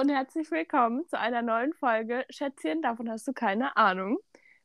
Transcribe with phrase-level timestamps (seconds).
[0.00, 4.16] und herzlich willkommen zu einer neuen Folge Schätzchen, davon hast du keine Ahnung.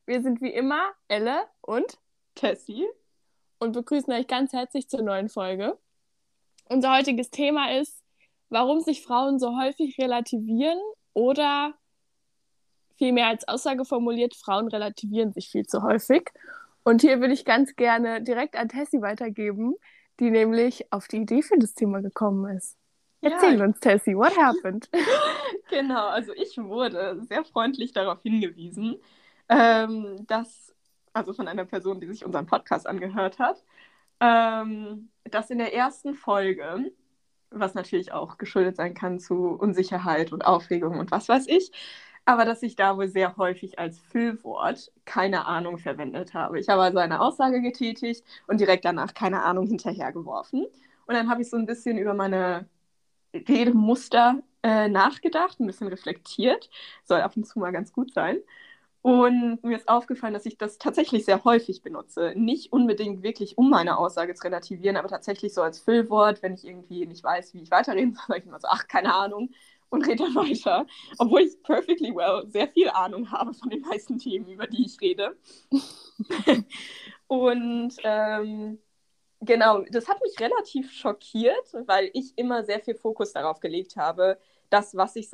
[0.06, 1.98] Wir sind wie immer Elle und
[2.34, 2.86] Tessie
[3.58, 5.76] und begrüßen euch ganz herzlich zur neuen Folge.
[6.70, 8.02] Unser heutiges Thema ist,
[8.48, 10.80] warum sich Frauen so häufig relativieren
[11.12, 11.74] oder
[12.96, 16.30] vielmehr als Aussage formuliert, Frauen relativieren sich viel zu häufig.
[16.82, 19.74] Und hier würde ich ganz gerne direkt an Tessie weitergeben,
[20.18, 22.78] die nämlich auf die Idee für das Thema gekommen ist.
[23.32, 23.64] Erzähl ja.
[23.64, 24.88] uns, Tessie, what happened?
[25.70, 28.96] genau, also ich wurde sehr freundlich darauf hingewiesen,
[29.48, 30.74] ähm, dass,
[31.12, 33.62] also von einer Person, die sich unseren Podcast angehört hat,
[34.20, 36.92] ähm, dass in der ersten Folge,
[37.50, 41.72] was natürlich auch geschuldet sein kann zu Unsicherheit und Aufregung und was weiß ich,
[42.24, 46.58] aber dass ich da wohl sehr häufig als Füllwort keine Ahnung verwendet habe.
[46.58, 50.66] Ich habe also eine Aussage getätigt und direkt danach keine Ahnung hinterhergeworfen.
[51.06, 52.68] Und dann habe ich so ein bisschen über meine
[53.48, 56.70] Redemuster äh, nachgedacht, ein bisschen reflektiert.
[57.04, 58.38] Soll ab und zu mal ganz gut sein.
[59.02, 62.32] Und mir ist aufgefallen, dass ich das tatsächlich sehr häufig benutze.
[62.34, 66.66] Nicht unbedingt wirklich, um meine Aussage zu relativieren, aber tatsächlich so als Füllwort, wenn ich
[66.66, 69.50] irgendwie nicht weiß, wie ich weiterreden soll, sage ich immer so, ach, keine Ahnung,
[69.90, 70.86] und rede dann weiter.
[71.18, 75.00] Obwohl ich perfectly well sehr viel Ahnung habe von den meisten Themen, über die ich
[75.00, 75.36] rede.
[77.28, 78.78] und ähm,
[79.40, 84.38] Genau, das hat mich relativ schockiert, weil ich immer sehr viel Fokus darauf gelegt habe,
[84.70, 85.28] das, was ich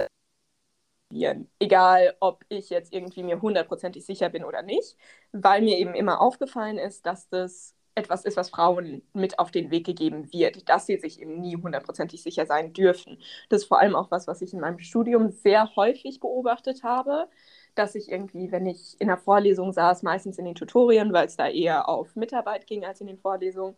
[1.58, 4.96] egal ob ich jetzt irgendwie mir hundertprozentig sicher bin oder nicht,
[5.32, 9.70] weil mir eben immer aufgefallen ist, dass das etwas ist, was Frauen mit auf den
[9.70, 13.18] Weg gegeben wird, dass sie sich eben nie hundertprozentig sicher sein dürfen.
[13.50, 17.28] Das ist vor allem auch was, was ich in meinem Studium sehr häufig beobachtet habe,
[17.74, 21.36] dass ich irgendwie, wenn ich in der Vorlesung saß, meistens in den Tutorien, weil es
[21.36, 23.76] da eher auf Mitarbeit ging als in den Vorlesungen,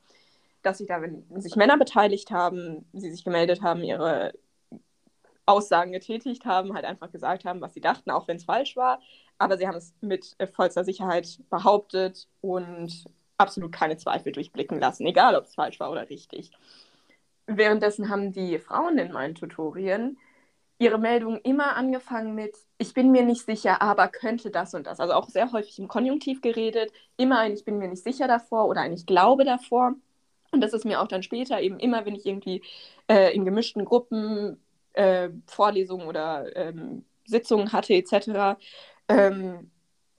[0.62, 4.32] dass sich da, wenn sich Männer beteiligt haben, sie sich gemeldet haben, ihre
[5.46, 9.00] Aussagen getätigt haben, halt einfach gesagt haben, was sie dachten, auch wenn es falsch war.
[9.38, 13.04] Aber sie haben es mit vollster Sicherheit behauptet und
[13.36, 16.50] absolut keine Zweifel durchblicken lassen, egal ob es falsch war oder richtig.
[17.46, 20.16] Währenddessen haben die Frauen in meinen Tutorien
[20.78, 25.00] ihre Meldungen immer angefangen mit, ich bin mir nicht sicher, aber könnte das und das.
[25.00, 28.66] Also auch sehr häufig im Konjunktiv geredet, immer ein, ich bin mir nicht sicher davor
[28.66, 29.94] oder ein, ich glaube davor.
[30.50, 32.62] Und das ist mir auch dann später eben immer, wenn ich irgendwie
[33.08, 34.60] äh, in gemischten Gruppen
[34.92, 38.58] äh, Vorlesungen oder ähm, Sitzungen hatte etc.,
[39.08, 39.70] ähm,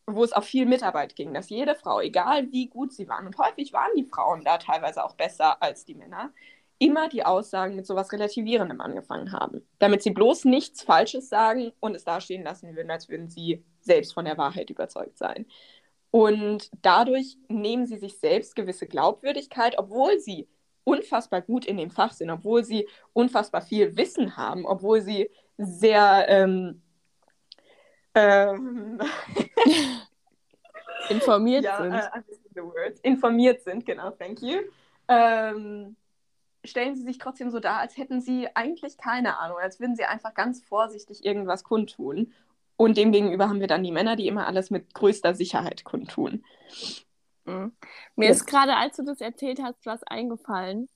[0.07, 3.37] wo es auch viel Mitarbeit ging, dass jede Frau, egal wie gut sie waren, und
[3.39, 6.31] häufig waren die Frauen da teilweise auch besser als die Männer,
[6.77, 11.95] immer die Aussagen mit sowas Relativierendem angefangen haben, damit sie bloß nichts Falsches sagen und
[11.95, 15.45] es dastehen lassen würden, als würden sie selbst von der Wahrheit überzeugt sein.
[16.11, 20.47] Und dadurch nehmen sie sich selbst gewisse Glaubwürdigkeit, obwohl sie
[20.83, 26.25] unfassbar gut in dem Fach sind, obwohl sie unfassbar viel Wissen haben, obwohl sie sehr
[26.29, 26.81] ähm,
[28.13, 28.99] ähm,
[31.09, 31.93] informiert ja, sind.
[31.93, 34.59] Äh, informiert sind, genau, thank you.
[35.07, 35.95] Ähm,
[36.65, 40.05] stellen sie sich trotzdem so dar, als hätten sie eigentlich keine Ahnung, als würden sie
[40.05, 42.33] einfach ganz vorsichtig irgendwas kundtun.
[42.77, 46.43] Und demgegenüber haben wir dann die Männer, die immer alles mit größter Sicherheit kundtun.
[47.45, 47.73] Mhm.
[48.15, 48.31] Mir ja.
[48.31, 50.89] ist gerade, als du das erzählt hast, was eingefallen.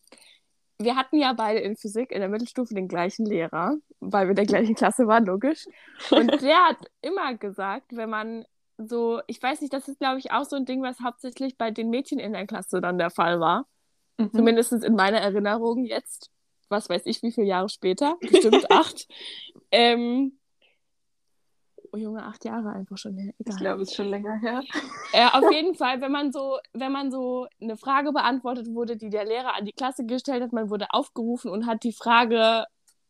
[0.78, 4.46] Wir hatten ja beide in Physik in der Mittelstufe den gleichen Lehrer, weil wir der
[4.46, 5.66] gleichen Klasse waren, logisch.
[6.10, 8.46] Und der hat immer gesagt, wenn man
[8.78, 11.70] so, ich weiß nicht, das ist, glaube ich, auch so ein Ding, was hauptsächlich bei
[11.70, 13.66] den Mädchen in der Klasse dann der Fall war.
[14.20, 14.34] Mhm.
[14.34, 16.30] Zumindest in meiner Erinnerung jetzt,
[16.68, 19.08] was weiß ich, wie viele Jahre später, bestimmt acht.
[19.72, 20.38] Ähm,
[21.94, 23.34] oh Junge, acht Jahre einfach schon her.
[23.40, 23.54] Egal.
[23.54, 24.64] Ich glaube, es ist schon länger her.
[25.12, 29.10] Äh, auf jeden Fall, wenn man so, wenn man so eine Frage beantwortet wurde, die
[29.10, 32.66] der Lehrer an die Klasse gestellt hat, man wurde aufgerufen und hat die Frage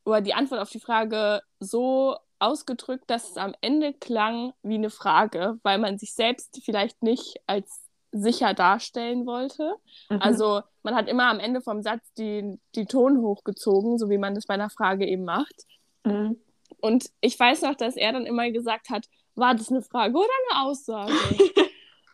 [0.05, 4.89] oder die Antwort auf die Frage so ausgedrückt, dass es am Ende klang wie eine
[4.89, 9.75] Frage, weil man sich selbst vielleicht nicht als sicher darstellen wollte.
[10.09, 10.21] Mhm.
[10.21, 14.35] Also man hat immer am Ende vom Satz die, die Ton hochgezogen, so wie man
[14.35, 15.65] das bei einer Frage eben macht.
[16.03, 16.37] Mhm.
[16.81, 20.27] Und ich weiß noch, dass er dann immer gesagt hat, war das eine Frage oder
[20.49, 21.13] eine Aussage?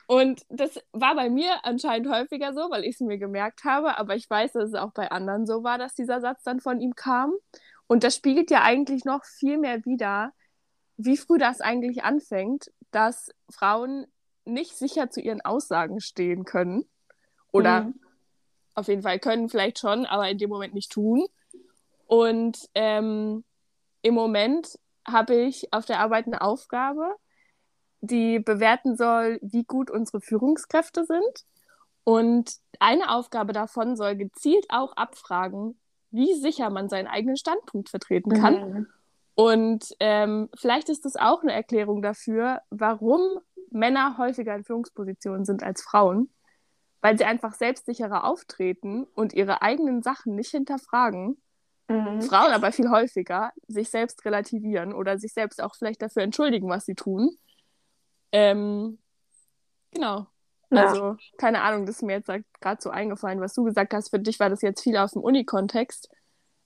[0.07, 4.15] und das war bei mir anscheinend häufiger so, weil ich es mir gemerkt habe, aber
[4.15, 6.95] ich weiß, dass es auch bei anderen so war, dass dieser Satz dann von ihm
[6.95, 7.33] kam.
[7.88, 10.31] Und das spiegelt ja eigentlich noch viel mehr wider,
[10.98, 14.07] wie früh das eigentlich anfängt, dass Frauen
[14.45, 16.86] nicht sicher zu ihren Aussagen stehen können.
[17.51, 18.00] Oder mhm.
[18.74, 21.25] auf jeden Fall können vielleicht schon, aber in dem Moment nicht tun.
[22.07, 23.44] Und ähm,
[24.01, 27.15] im Moment habe ich auf der Arbeit eine Aufgabe,
[28.01, 31.45] die bewerten soll, wie gut unsere Führungskräfte sind.
[32.03, 35.80] Und eine Aufgabe davon soll gezielt auch abfragen,
[36.12, 38.69] wie sicher man seinen eigenen Standpunkt vertreten kann.
[38.69, 38.88] Mhm.
[39.33, 43.21] Und ähm, vielleicht ist das auch eine Erklärung dafür, warum
[43.75, 46.30] Männer häufiger in Führungspositionen sind als Frauen,
[47.01, 51.42] weil sie einfach selbstsicherer auftreten und ihre eigenen Sachen nicht hinterfragen.
[51.88, 52.22] Mhm.
[52.22, 56.86] Frauen aber viel häufiger sich selbst relativieren oder sich selbst auch vielleicht dafür entschuldigen, was
[56.86, 57.38] sie tun.
[58.31, 58.98] Ähm,
[59.92, 60.25] genau.
[60.72, 60.88] Ja.
[60.88, 64.10] Also, keine Ahnung, das ist mir jetzt gerade so eingefallen, was du gesagt hast.
[64.10, 66.10] Für dich war das jetzt viel aus dem Uni-Kontext.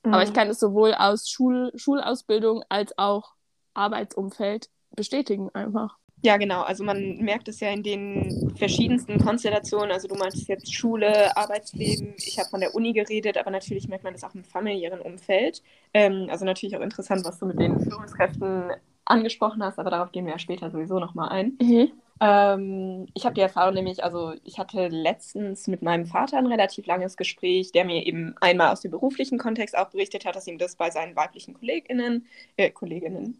[0.03, 0.13] Mhm.
[0.13, 0.35] Aber ich mhm.
[0.35, 3.33] kann es sowohl aus Schul Schulausbildung als auch
[3.73, 5.98] Arbeitsumfeld bestätigen einfach.
[6.21, 6.61] Ja, genau.
[6.61, 9.91] Also man merkt es ja in den verschiedensten Konstellationen.
[9.91, 12.13] Also du meinst jetzt Schule, Arbeitsleben.
[12.17, 15.63] Ich habe von der Uni geredet, aber natürlich merkt man das auch im familiären Umfeld.
[15.93, 18.71] Ähm, also natürlich auch interessant, was du mit den Führungskräften
[19.05, 21.57] angesprochen hast, aber darauf gehen wir ja später sowieso nochmal ein.
[21.61, 21.91] Mhm.
[22.21, 26.85] Ähm, ich habe die Erfahrung nämlich, also ich hatte letztens mit meinem Vater ein relativ
[26.85, 30.57] langes Gespräch, der mir eben einmal aus dem beruflichen Kontext auch berichtet hat, dass ihm
[30.57, 32.27] das bei seinen weiblichen KollegInnen,
[32.57, 33.39] äh, Kolleginnen,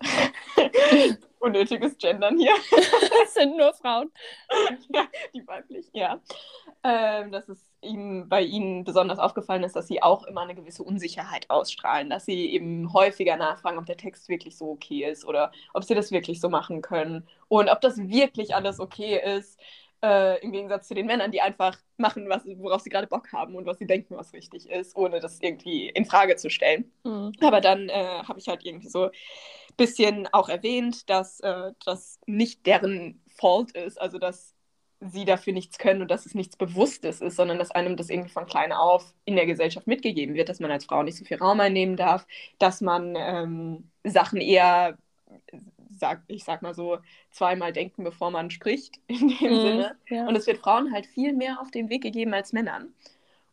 [1.39, 2.53] unnötiges Gendern hier.
[3.23, 4.11] das sind nur Frauen.
[4.93, 6.21] ja, die weiblich, ja.
[6.83, 10.83] Ähm, dass es ihm bei ihnen besonders aufgefallen ist, dass sie auch immer eine gewisse
[10.83, 15.51] Unsicherheit ausstrahlen, dass sie eben häufiger nachfragen, ob der Text wirklich so okay ist oder
[15.73, 19.59] ob sie das wirklich so machen können und ob das wirklich alles okay ist.
[20.01, 23.55] Äh, Im Gegensatz zu den Männern, die einfach machen, was, worauf sie gerade Bock haben
[23.55, 26.89] und was sie denken, was richtig ist, ohne das irgendwie in Frage zu stellen.
[27.03, 27.33] Mhm.
[27.41, 29.11] Aber dann äh, habe ich halt irgendwie so ein
[29.75, 34.55] bisschen auch erwähnt, dass äh, das nicht deren Fault ist, also dass
[35.01, 38.29] sie dafür nichts können und dass es nichts Bewusstes ist, sondern dass einem das irgendwie
[38.29, 41.37] von klein auf in der Gesellschaft mitgegeben wird, dass man als Frau nicht so viel
[41.37, 44.97] Raum einnehmen darf, dass man ähm, Sachen eher,
[45.89, 46.97] sag, ich sag mal so,
[47.31, 49.95] zweimal denken, bevor man spricht, in dem mhm, Sinne.
[50.09, 50.27] Ja.
[50.27, 52.93] Und es wird Frauen halt viel mehr auf den Weg gegeben als Männern.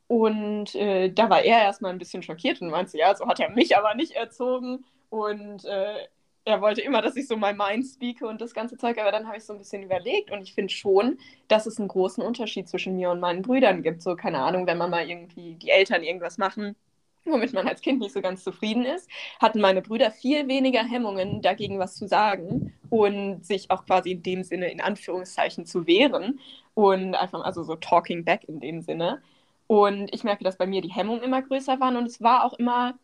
[0.09, 3.51] Und äh, da war er erstmal ein bisschen schockiert und meinte, ja, so hat er
[3.51, 4.85] mich aber nicht erzogen.
[5.11, 6.07] Und äh,
[6.47, 9.27] er wollte immer, dass ich so mein Mind speake und das ganze Zeug, aber dann
[9.27, 12.69] habe ich so ein bisschen überlegt und ich finde schon, dass es einen großen Unterschied
[12.69, 14.01] zwischen mir und meinen Brüdern gibt.
[14.01, 16.77] So, keine Ahnung, wenn man mal irgendwie die Eltern irgendwas machen,
[17.25, 19.11] womit man als Kind nicht so ganz zufrieden ist,
[19.41, 24.23] hatten meine Brüder viel weniger Hemmungen, dagegen was zu sagen und sich auch quasi in
[24.23, 26.39] dem Sinne in Anführungszeichen zu wehren
[26.75, 29.21] und einfach, also so talking back in dem Sinne.
[29.67, 32.53] Und ich merke, dass bei mir die Hemmungen immer größer waren und es war auch
[32.55, 32.97] immer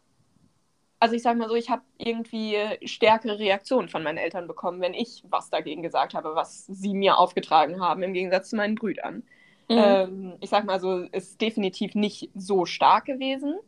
[1.02, 4.94] also ich sage mal so, ich habe irgendwie stärkere Reaktionen von meinen Eltern bekommen, wenn
[4.94, 9.24] ich was dagegen gesagt habe, was sie mir aufgetragen haben, im Gegensatz zu meinen Brüdern.
[9.68, 9.78] Mhm.
[9.78, 13.58] Ähm, ich sage mal so, ist definitiv nicht so stark gewesen,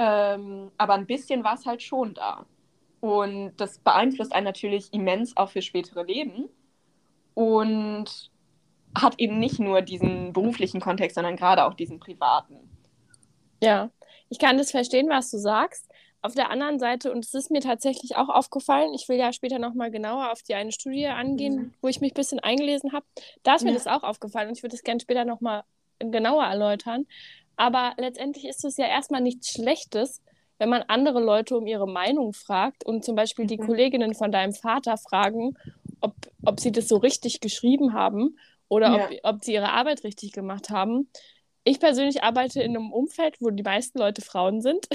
[0.00, 2.44] ähm, aber ein bisschen war es halt schon da.
[2.98, 6.48] Und das beeinflusst einen natürlich immens auch fürs spätere Leben
[7.34, 8.32] und
[9.00, 12.68] hat eben nicht nur diesen beruflichen Kontext, sondern gerade auch diesen privaten.
[13.62, 13.90] Ja,
[14.28, 15.88] ich kann das verstehen, was du sagst.
[16.24, 19.58] Auf der anderen Seite, und es ist mir tatsächlich auch aufgefallen, ich will ja später
[19.58, 21.74] nochmal genauer auf die eine Studie angehen, mhm.
[21.82, 23.04] wo ich mich ein bisschen eingelesen habe.
[23.42, 23.74] Da ist mir ja.
[23.74, 25.64] das auch aufgefallen und ich würde es gerne später nochmal
[25.98, 27.04] genauer erläutern.
[27.56, 30.22] Aber letztendlich ist es ja erstmal nichts Schlechtes,
[30.56, 33.66] wenn man andere Leute um ihre Meinung fragt und zum Beispiel die mhm.
[33.66, 35.58] Kolleginnen von deinem Vater fragen,
[36.00, 38.38] ob, ob sie das so richtig geschrieben haben
[38.68, 39.04] oder ja.
[39.04, 41.10] ob, ob sie ihre Arbeit richtig gemacht haben
[41.64, 44.86] ich persönlich arbeite in einem Umfeld, wo die meisten Leute Frauen sind.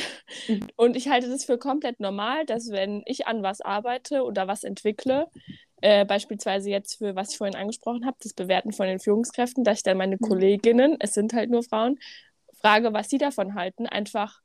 [0.48, 0.68] Mhm.
[0.76, 4.64] Und ich halte das für komplett normal, dass wenn ich an was arbeite oder was
[4.64, 5.28] entwickle,
[5.82, 9.80] äh, beispielsweise jetzt für was ich vorhin angesprochen habe, das Bewerten von den Führungskräften, dass
[9.80, 10.28] ich dann meine mhm.
[10.28, 12.00] Kolleginnen, es sind halt nur Frauen,
[12.62, 14.42] frage, was sie davon halten, einfach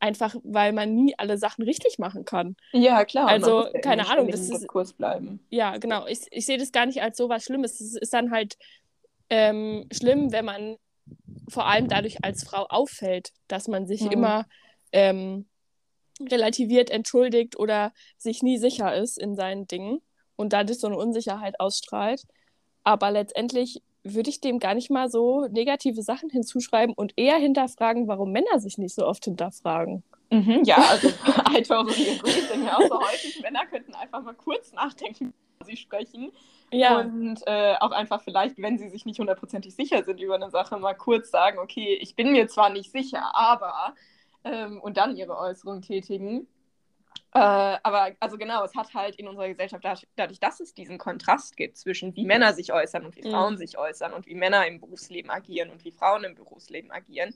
[0.00, 2.56] einfach weil man nie alle Sachen richtig machen kann.
[2.72, 3.28] Ja, klar.
[3.28, 5.40] Also, keine Ahnung, das ist Kurs bleiben.
[5.50, 6.06] Ja, genau.
[6.06, 7.80] Ich, ich sehe das gar nicht als so was Schlimmes.
[7.80, 8.56] Es ist dann halt
[9.30, 10.76] ähm, schlimm, wenn man
[11.48, 14.10] vor allem dadurch als Frau auffällt, dass man sich mhm.
[14.10, 14.46] immer
[14.92, 15.46] ähm,
[16.20, 20.00] relativiert, entschuldigt oder sich nie sicher ist in seinen Dingen
[20.36, 22.22] und dadurch so eine Unsicherheit ausstrahlt.
[22.84, 28.08] Aber letztendlich würde ich dem gar nicht mal so negative Sachen hinzuschreiben und eher hinterfragen,
[28.08, 30.02] warum Männer sich nicht so oft hinterfragen.
[30.30, 32.42] Mhm, ja, also I totally agree.
[32.52, 35.34] Denke auch so häufig, Männer könnten einfach mal kurz nachdenken,
[35.66, 36.32] sie sprechen.
[36.72, 37.00] Ja.
[37.00, 40.78] Und äh, auch einfach vielleicht, wenn sie sich nicht hundertprozentig sicher sind über eine Sache,
[40.78, 43.94] mal kurz sagen, okay, ich bin mir zwar nicht sicher, aber
[44.44, 46.46] ähm, und dann ihre Äußerung tätigen.
[47.32, 49.84] Äh, aber also genau, es hat halt in unserer Gesellschaft
[50.16, 53.32] dadurch, dass es diesen Kontrast gibt zwischen wie Männer sich äußern und wie mhm.
[53.32, 57.32] Frauen sich äußern und wie Männer im Berufsleben agieren und wie Frauen im Berufsleben agieren,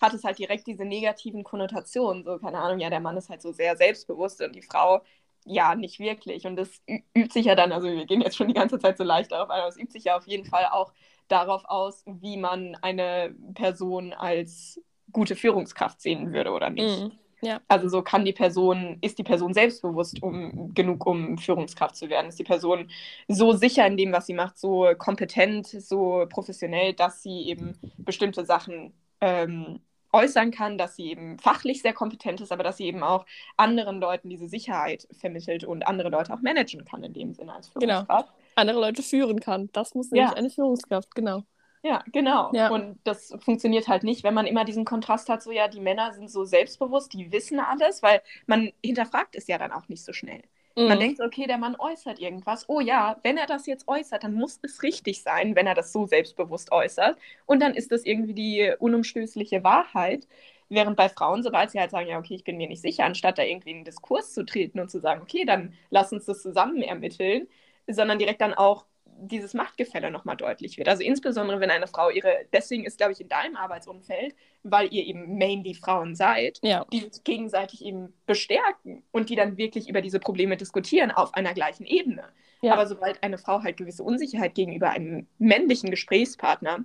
[0.00, 2.22] hat es halt direkt diese negativen Konnotationen.
[2.22, 5.02] So, keine Ahnung, ja, der Mann ist halt so sehr selbstbewusst und die Frau
[5.44, 6.46] ja, nicht wirklich.
[6.46, 9.04] Und das übt sich ja dann, also wir gehen jetzt schon die ganze Zeit so
[9.04, 10.92] leicht darauf ein, aber es übt sich ja auf jeden Fall auch
[11.28, 14.80] darauf aus, wie man eine Person als
[15.12, 17.02] gute Führungskraft sehen würde oder nicht.
[17.02, 17.12] Mhm.
[17.44, 17.60] Ja.
[17.66, 22.28] Also so kann die Person, ist die Person selbstbewusst um genug, um Führungskraft zu werden?
[22.28, 22.88] Ist die Person
[23.26, 28.44] so sicher in dem, was sie macht, so kompetent, so professionell, dass sie eben bestimmte
[28.44, 29.80] Sachen ähm,
[30.12, 33.26] äußern kann, dass sie eben fachlich sehr kompetent ist, aber dass sie eben auch
[33.56, 37.72] anderen Leuten diese Sicherheit vermittelt und andere Leute auch managen kann in dem Sinne als
[37.74, 38.00] Genau.
[38.04, 38.32] Führungskraft.
[38.54, 39.70] Andere Leute führen kann.
[39.72, 40.36] Das muss nämlich Ja.
[40.36, 41.44] eine Führungskraft, genau.
[41.84, 42.50] Ja, genau.
[42.52, 42.70] Ja.
[42.70, 46.12] Und das funktioniert halt nicht, wenn man immer diesen Kontrast hat, so ja, die Männer
[46.12, 50.12] sind so selbstbewusst, die wissen alles, weil man hinterfragt es ja dann auch nicht so
[50.12, 50.42] schnell.
[50.84, 51.00] Man Mhm.
[51.00, 52.68] denkt, okay, der Mann äußert irgendwas.
[52.68, 55.92] Oh ja, wenn er das jetzt äußert, dann muss es richtig sein, wenn er das
[55.92, 57.18] so selbstbewusst äußert.
[57.46, 60.26] Und dann ist das irgendwie die unumstößliche Wahrheit.
[60.68, 63.38] Während bei Frauen, sobald sie halt sagen, ja, okay, ich bin mir nicht sicher, anstatt
[63.38, 66.42] da irgendwie in den Diskurs zu treten und zu sagen, okay, dann lass uns das
[66.42, 67.46] zusammen ermitteln,
[67.86, 68.86] sondern direkt dann auch
[69.28, 70.88] dieses Machtgefälle nochmal deutlich wird.
[70.88, 75.04] Also insbesondere, wenn eine Frau ihre, deswegen ist, glaube ich, in deinem Arbeitsumfeld, weil ihr
[75.06, 76.84] eben mainly Frauen seid, Ja.
[76.92, 81.54] die uns gegenseitig eben bestärken und die dann wirklich über diese Probleme diskutieren auf einer
[81.54, 82.24] gleichen Ebene.
[82.62, 82.74] Ja.
[82.74, 86.84] Aber sobald eine Frau halt gewisse Unsicherheit gegenüber einem männlichen Gesprächspartner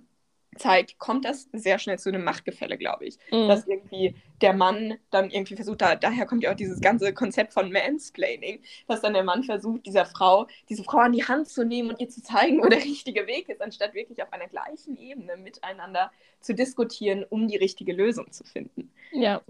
[0.58, 3.18] zeigt, kommt das sehr schnell zu einem Machtgefälle, glaube ich.
[3.32, 3.48] Mhm.
[3.48, 7.54] Dass irgendwie der Mann dann irgendwie versucht, da, daher kommt ja auch dieses ganze Konzept
[7.54, 11.64] von Mansplaining, dass dann der Mann versucht, dieser Frau, diese Frau an die Hand zu
[11.64, 14.98] nehmen und ihr zu zeigen, wo der richtige Weg ist, anstatt wirklich auf einer gleichen
[14.98, 18.92] Ebene miteinander zu diskutieren, um die richtige Lösung zu finden.
[19.12, 19.42] Ja.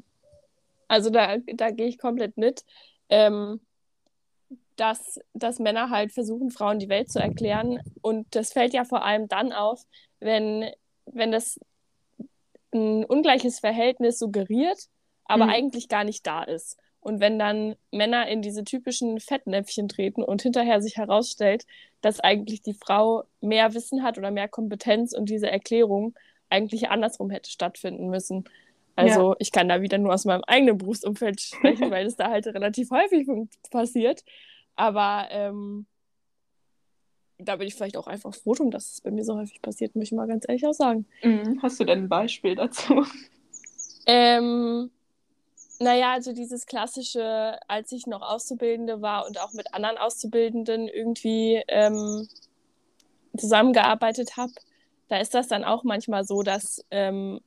[0.87, 2.63] Also da, da gehe ich komplett mit.
[3.09, 3.59] Ähm,
[4.77, 7.79] dass, dass Männer halt versuchen, Frauen die Welt zu erklären.
[8.01, 9.85] Und das fällt ja vor allem dann auf,
[10.19, 10.69] wenn,
[11.13, 11.59] wenn das
[12.73, 14.87] ein ungleiches Verhältnis suggeriert,
[15.25, 15.51] aber Mhm.
[15.51, 16.77] eigentlich gar nicht da ist.
[16.99, 21.65] Und wenn dann Männer in diese typischen Fettnäpfchen treten und hinterher sich herausstellt,
[22.01, 26.15] dass eigentlich die Frau mehr Wissen hat oder mehr Kompetenz und diese Erklärung
[26.49, 28.45] eigentlich andersrum hätte stattfinden müssen.
[28.95, 32.47] Also ich kann da wieder nur aus meinem eigenen Berufsumfeld sprechen, weil es da halt
[32.47, 33.27] relativ häufig
[33.71, 34.23] passiert.
[34.75, 35.85] Aber ähm,
[37.39, 39.96] da bin ich vielleicht auch einfach froh drum, dass es bei mir so häufig passiert,
[39.96, 41.06] muss ich mal ganz ehrlich auch sagen.
[41.22, 41.60] Mhm.
[41.62, 43.06] Hast du denn ein Beispiel dazu?
[44.06, 44.89] Ähm,
[45.79, 51.63] naja, also dieses klassische, als ich noch Auszubildende war und auch mit anderen Auszubildenden irgendwie
[51.67, 52.27] ähm,
[53.38, 54.53] zusammengearbeitet habe,
[55.10, 57.39] da ist das dann auch manchmal so, dass ähm,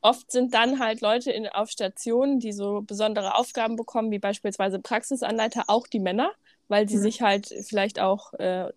[0.00, 4.78] oft sind dann halt Leute in, auf Stationen, die so besondere Aufgaben bekommen, wie beispielsweise
[4.78, 6.32] Praxisanleiter, auch die Männer,
[6.68, 7.02] weil sie Mhm.
[7.02, 8.70] sich halt vielleicht auch äh,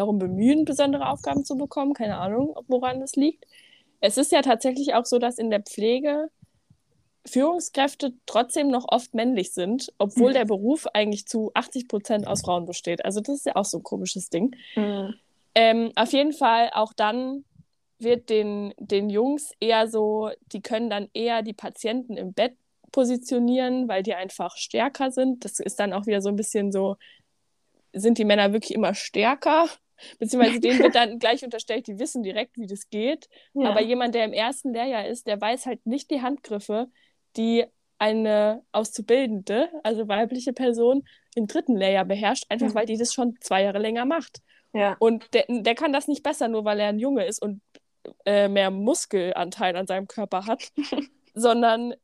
[0.00, 1.94] darum bemühen, besondere Aufgaben zu bekommen.
[1.94, 3.44] Keine Ahnung, woran das liegt.
[4.00, 6.30] Es ist ja tatsächlich auch so, dass in der Pflege
[7.26, 10.34] Führungskräfte trotzdem noch oft männlich sind, obwohl Mhm.
[10.34, 13.04] der Beruf eigentlich zu 80 Prozent aus Frauen besteht.
[13.04, 14.56] Also das ist ja auch so ein komisches Ding.
[14.74, 15.14] Mhm.
[15.54, 17.44] Ähm, auf jeden Fall, auch dann
[17.98, 22.56] wird den, den Jungs eher so, die können dann eher die Patienten im Bett
[22.90, 25.44] positionieren, weil die einfach stärker sind.
[25.44, 26.96] Das ist dann auch wieder so ein bisschen so,
[27.92, 29.66] sind die Männer wirklich immer stärker?
[30.18, 33.28] Beziehungsweise denen wird dann gleich unterstellt, die wissen direkt, wie das geht.
[33.54, 33.70] Ja.
[33.70, 36.88] Aber jemand, der im ersten Lehrjahr ist, der weiß halt nicht die Handgriffe,
[37.36, 37.64] die
[37.98, 41.04] eine Auszubildende, also weibliche Person,
[41.34, 42.74] im dritten Lehrjahr beherrscht, einfach Mhm.
[42.74, 44.38] weil die das schon zwei Jahre länger macht.
[44.72, 44.96] ja.
[45.00, 47.60] Und der, der kann das nicht besser, nur weil er ein Junge ist und
[48.24, 50.72] äh, mehr Muskelanteil an seinem Körper hat,
[51.34, 51.94] sondern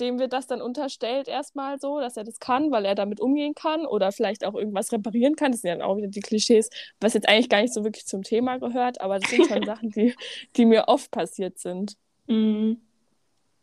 [0.00, 3.54] dem wird das dann unterstellt erstmal so, dass er das kann, weil er damit umgehen
[3.54, 5.52] kann oder vielleicht auch irgendwas reparieren kann.
[5.52, 6.70] Das sind ja auch wieder die Klischees,
[7.00, 9.90] was jetzt eigentlich gar nicht so wirklich zum Thema gehört, aber das sind schon Sachen,
[9.90, 10.14] die,
[10.56, 11.96] die mir oft passiert sind.
[12.26, 12.80] Mhm.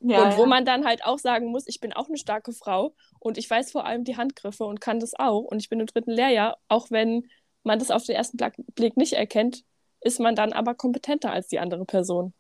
[0.04, 0.48] Ja, und wo ja.
[0.48, 3.72] man dann halt auch sagen muss, ich bin auch eine starke Frau und ich weiß
[3.72, 6.90] vor allem die Handgriffe und kann das auch und ich bin im dritten Lehrjahr, auch
[6.90, 7.28] wenn
[7.64, 8.38] man das auf den ersten
[8.74, 9.64] Blick nicht erkennt,
[10.00, 12.34] ist man dann aber kompetenter als die andere Person.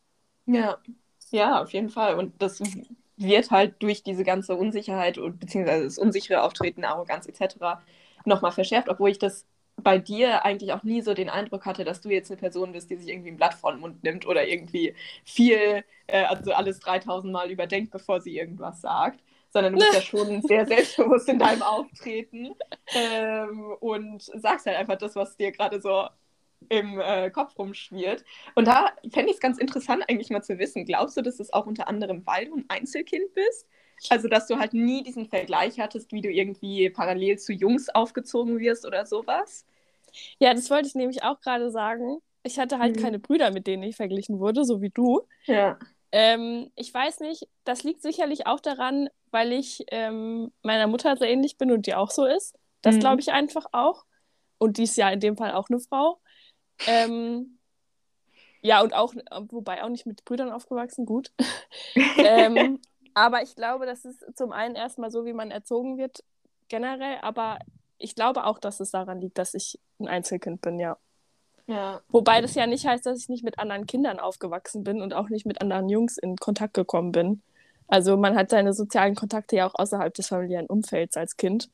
[0.48, 0.80] Ja,
[1.30, 2.18] ja, auf jeden Fall.
[2.18, 2.62] Und das
[3.18, 7.82] wird halt durch diese ganze Unsicherheit und beziehungsweise das unsichere Auftreten, Arroganz etc.
[8.26, 9.46] nochmal verschärft, obwohl ich das
[9.78, 12.90] bei dir eigentlich auch nie so den Eindruck hatte, dass du jetzt eine Person bist,
[12.90, 16.80] die sich irgendwie ein Blatt vor den Mund nimmt oder irgendwie viel, äh, also alles
[16.80, 21.40] 3000 Mal überdenkt, bevor sie irgendwas sagt, sondern du bist ja schon sehr selbstbewusst in
[21.40, 22.56] deinem Auftreten
[22.94, 26.08] ähm, und sagst halt einfach das, was dir gerade so
[26.70, 28.24] im äh, Kopf rumschwirrt.
[28.56, 31.52] Und da fände ich es ganz interessant, eigentlich mal zu wissen, glaubst du, dass es
[31.54, 33.68] auch unter anderem, weil du ein Einzelkind bist?
[34.10, 38.60] Also, dass du halt nie diesen Vergleich hattest, wie du irgendwie parallel zu Jungs aufgezogen
[38.60, 39.66] wirst oder sowas?
[40.40, 42.20] Ja, das wollte ich nämlich auch gerade sagen.
[42.44, 43.02] Ich hatte halt Mhm.
[43.02, 45.22] keine Brüder, mit denen ich verglichen wurde, so wie du.
[45.46, 45.78] Ja.
[46.12, 51.30] Ähm, ich weiß nicht, das liegt sicherlich auch daran, weil ich ähm, meiner Mutter sehr
[51.30, 52.58] ähnlich bin und die auch so ist.
[52.82, 53.00] Das Mhm.
[53.00, 54.06] glaube ich einfach auch.
[54.58, 56.20] Und die ist ja in dem Fall auch eine Frau.
[56.88, 57.58] Ähm,
[58.62, 59.14] ja, und auch,
[59.50, 61.32] wobei auch nicht mit Brüdern aufgewachsen, gut.
[62.18, 62.80] ähm,
[63.14, 66.24] Aber ich glaube, das ist zum einen erstmal so, wie man erzogen wird,
[66.70, 67.60] generell, aber
[67.98, 70.98] ich glaube auch, dass es daran liegt, dass ich ein Einzelkind bin, ja.
[71.68, 72.02] Ja.
[72.10, 75.30] Wobei das ja nicht heißt, dass ich nicht mit anderen Kindern aufgewachsen bin und auch
[75.30, 77.42] nicht mit anderen Jungs in Kontakt gekommen bin.
[77.88, 81.70] Also man hat seine sozialen Kontakte ja auch außerhalb des familiären Umfelds als Kind.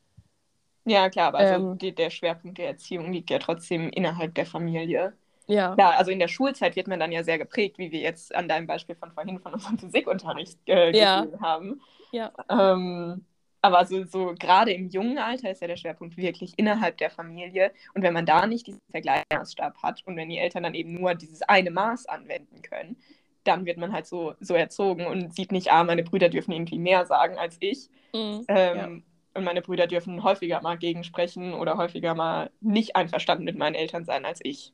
[0.88, 1.78] Ja, klar, aber also Ähm.
[1.78, 5.12] die, der Schwerpunkt der Erziehung liegt ja trotzdem innerhalb der Familie.
[5.46, 5.74] Ja.
[5.74, 8.48] Klar, also in der Schulzeit wird man dann ja sehr geprägt, wie wir jetzt an
[8.48, 11.22] deinem Beispiel von vorhin von unserem Physikunterricht äh, Ja.
[11.22, 11.80] gesehen haben.
[12.12, 12.32] Ja.
[12.50, 13.24] Ähm,
[13.60, 17.72] aber so, so gerade im jungen Alter ist ja der Schwerpunkt wirklich innerhalb der Familie.
[17.94, 21.14] Und wenn man da nicht diesen Vergleichsmaßstab hat und wenn die Eltern dann eben nur
[21.14, 22.96] dieses eine Maß anwenden können,
[23.44, 26.78] dann wird man halt so, so erzogen und sieht nicht, ah, meine Brüder dürfen irgendwie
[26.78, 27.88] mehr sagen als ich.
[28.12, 28.44] Mhm.
[28.48, 29.02] Ähm,
[29.38, 34.04] Und meine Brüder dürfen häufiger mal gegensprechen oder häufiger mal nicht einverstanden mit meinen Eltern
[34.04, 34.72] sein als ich.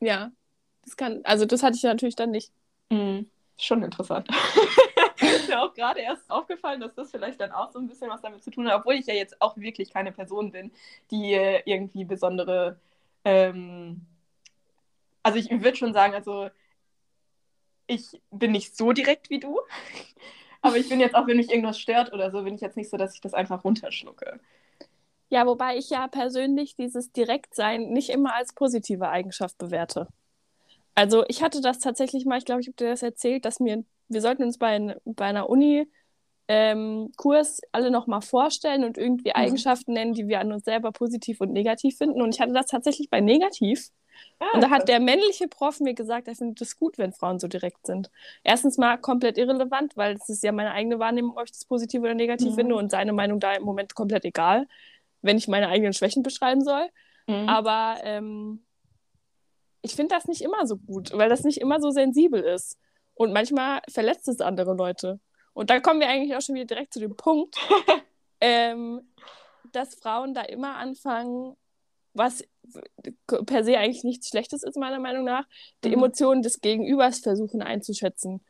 [0.00, 0.30] Ja.
[0.84, 2.52] Das kann, also das hatte ich natürlich dann nicht.
[2.90, 3.30] Mhm.
[3.56, 4.28] Schon interessant.
[5.20, 8.20] ist mir auch gerade erst aufgefallen, dass das vielleicht dann auch so ein bisschen was
[8.20, 10.70] damit zu tun hat, obwohl ich ja jetzt auch wirklich keine Person bin,
[11.10, 12.78] die äh, irgendwie besondere.
[13.24, 14.06] Ähm,
[15.22, 16.50] also ich würde schon sagen, also
[17.86, 19.60] ich bin nicht so direkt wie du,
[20.64, 22.90] aber ich bin jetzt auch, wenn mich irgendwas stört oder so, bin ich jetzt nicht
[22.90, 24.40] so, dass ich das einfach runterschlucke.
[25.30, 30.08] Ja, wobei ich ja persönlich dieses Direktsein nicht immer als positive Eigenschaft bewerte.
[30.94, 33.84] Also ich hatte das tatsächlich mal, ich glaube, ich habe dir das erzählt, dass mir,
[34.08, 35.88] wir sollten uns bei, bei einer Uni
[36.48, 39.36] ähm, Kurs alle nochmal vorstellen und irgendwie Mhm.
[39.36, 42.22] Eigenschaften nennen, die wir an uns selber positiv und negativ finden.
[42.22, 43.90] Und ich hatte das tatsächlich bei negativ.
[44.52, 47.38] Und da Ah, hat der männliche Prof mir gesagt, er findet es gut, wenn Frauen
[47.38, 48.10] so direkt sind.
[48.42, 52.02] Erstens mal komplett irrelevant, weil es ist ja meine eigene Wahrnehmung, ob ich das positiv
[52.02, 52.54] oder negativ Mhm.
[52.54, 54.66] finde und seine Meinung da im Moment komplett egal,
[55.22, 56.88] wenn ich meine eigenen Schwächen beschreiben soll.
[57.26, 57.48] Mhm.
[57.48, 58.64] Aber ähm,
[59.82, 62.78] ich finde das nicht immer so gut, weil das nicht immer so sensibel ist.
[63.14, 65.20] Und manchmal verletzt es andere Leute.
[65.52, 67.56] Und da kommen wir eigentlich auch schon wieder direkt zu dem Punkt,
[68.40, 69.02] ähm,
[69.72, 71.56] dass Frauen da immer anfangen,
[72.14, 72.44] was
[73.46, 75.46] per se eigentlich nichts Schlechtes ist, meiner Meinung nach,
[75.84, 75.92] die Mhm.
[75.92, 78.44] Emotionen des Gegenübers versuchen einzuschätzen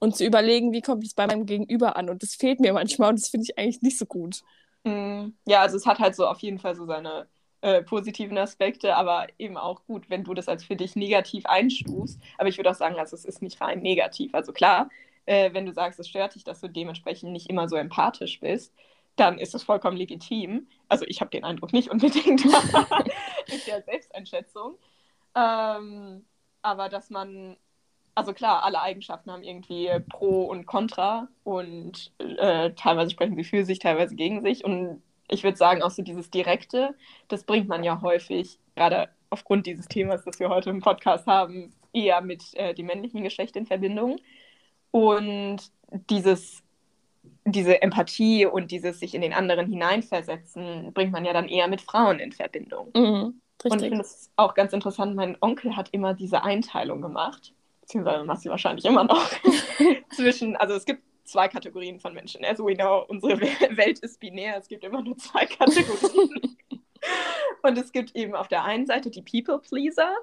[0.00, 2.10] und zu überlegen, wie kommt es bei meinem Gegenüber an.
[2.10, 4.42] Und das fehlt mir manchmal und das finde ich eigentlich nicht so gut.
[4.84, 7.28] Mm, Ja, also es hat halt so auf jeden Fall so seine
[7.60, 12.18] äh, positiven Aspekte, aber eben auch gut, wenn du das als für dich negativ einstufst.
[12.38, 14.34] Aber ich würde auch sagen, also es ist nicht rein negativ.
[14.34, 14.88] Also klar,
[15.26, 18.74] äh, wenn du sagst, es stört dich, dass du dementsprechend nicht immer so empathisch bist,
[19.20, 20.66] dann ist das vollkommen legitim.
[20.88, 22.44] Also ich habe den Eindruck nicht unbedingt
[23.48, 24.78] mit der Selbsteinschätzung.
[25.34, 26.24] Ähm,
[26.62, 27.56] aber dass man,
[28.14, 33.64] also klar, alle Eigenschaften haben irgendwie Pro und Contra und äh, teilweise sprechen sie für
[33.64, 34.64] sich, teilweise gegen sich.
[34.64, 36.94] Und ich würde sagen, auch so dieses Direkte,
[37.28, 41.72] das bringt man ja häufig, gerade aufgrund dieses Themas, das wir heute im Podcast haben,
[41.92, 44.18] eher mit äh, dem männlichen Geschlecht in Verbindung.
[44.90, 45.58] Und
[46.08, 46.64] dieses,
[47.44, 51.80] diese Empathie und dieses sich in den anderen hineinversetzen, bringt man ja dann eher mit
[51.80, 52.90] Frauen in Verbindung.
[52.94, 57.52] Mhm, Und ich finde es auch ganz interessant, mein Onkel hat immer diese Einteilung gemacht,
[57.82, 59.30] beziehungsweise macht sie wahrscheinlich immer noch,
[60.12, 62.44] zwischen, also es gibt zwei Kategorien von Menschen.
[62.44, 66.56] As we know, unsere We- Welt ist binär, es gibt immer nur zwei Kategorien.
[67.62, 70.14] und es gibt eben auf der einen Seite die People-Pleaser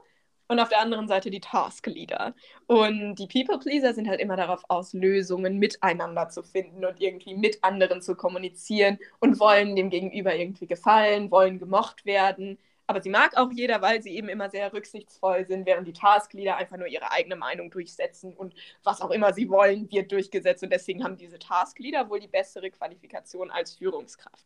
[0.48, 2.34] und auf der anderen Seite die Task-Leader.
[2.68, 7.64] Und die People-Pleaser sind halt immer darauf aus, Lösungen miteinander zu finden und irgendwie mit
[7.64, 12.58] anderen zu kommunizieren und wollen dem Gegenüber irgendwie gefallen, wollen gemocht werden.
[12.90, 16.56] Aber sie mag auch jeder, weil sie eben immer sehr rücksichtsvoll sind, während die Taskleader
[16.56, 20.64] einfach nur ihre eigene Meinung durchsetzen und was auch immer sie wollen, wird durchgesetzt.
[20.64, 24.46] Und deswegen haben diese Taskleader wohl die bessere Qualifikation als Führungskraft.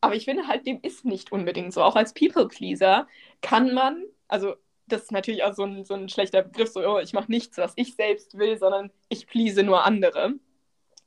[0.00, 1.84] Aber ich finde halt, dem ist nicht unbedingt so.
[1.84, 3.06] Auch als People-Pleaser
[3.40, 6.98] kann man, also das ist natürlich auch so ein, so ein schlechter Begriff, so, oh,
[6.98, 10.34] ich mache nichts, was ich selbst will, sondern ich please nur andere.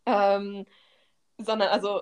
[0.05, 0.65] Ähm,
[1.37, 2.01] sondern also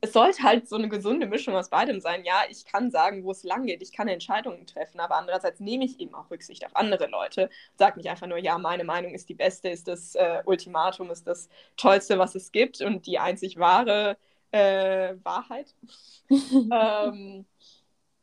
[0.00, 2.24] es sollte halt so eine gesunde Mischung aus beidem sein.
[2.24, 5.84] Ja, ich kann sagen, wo es lang geht, ich kann Entscheidungen treffen, aber andererseits nehme
[5.84, 7.50] ich eben auch Rücksicht auf andere Leute.
[7.76, 11.26] Sag nicht einfach nur, ja, meine Meinung ist die beste, ist das äh, Ultimatum, ist
[11.26, 14.16] das Tollste, was es gibt und die einzig wahre
[14.50, 15.74] äh, Wahrheit.
[16.30, 17.46] ähm,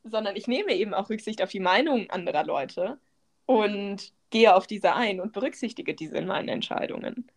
[0.04, 2.98] sondern ich nehme eben auch Rücksicht auf die Meinung anderer Leute
[3.46, 7.30] und gehe auf diese ein und berücksichtige diese in meinen Entscheidungen.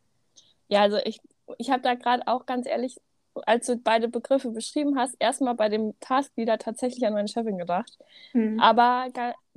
[0.69, 1.21] Ja, also ich,
[1.59, 2.97] ich habe da gerade auch ganz ehrlich,
[3.45, 7.99] als du beide Begriffe beschrieben hast, erstmal bei dem Taskleader tatsächlich an meine Chefin gedacht.
[8.33, 8.59] Mhm.
[8.59, 9.09] Aber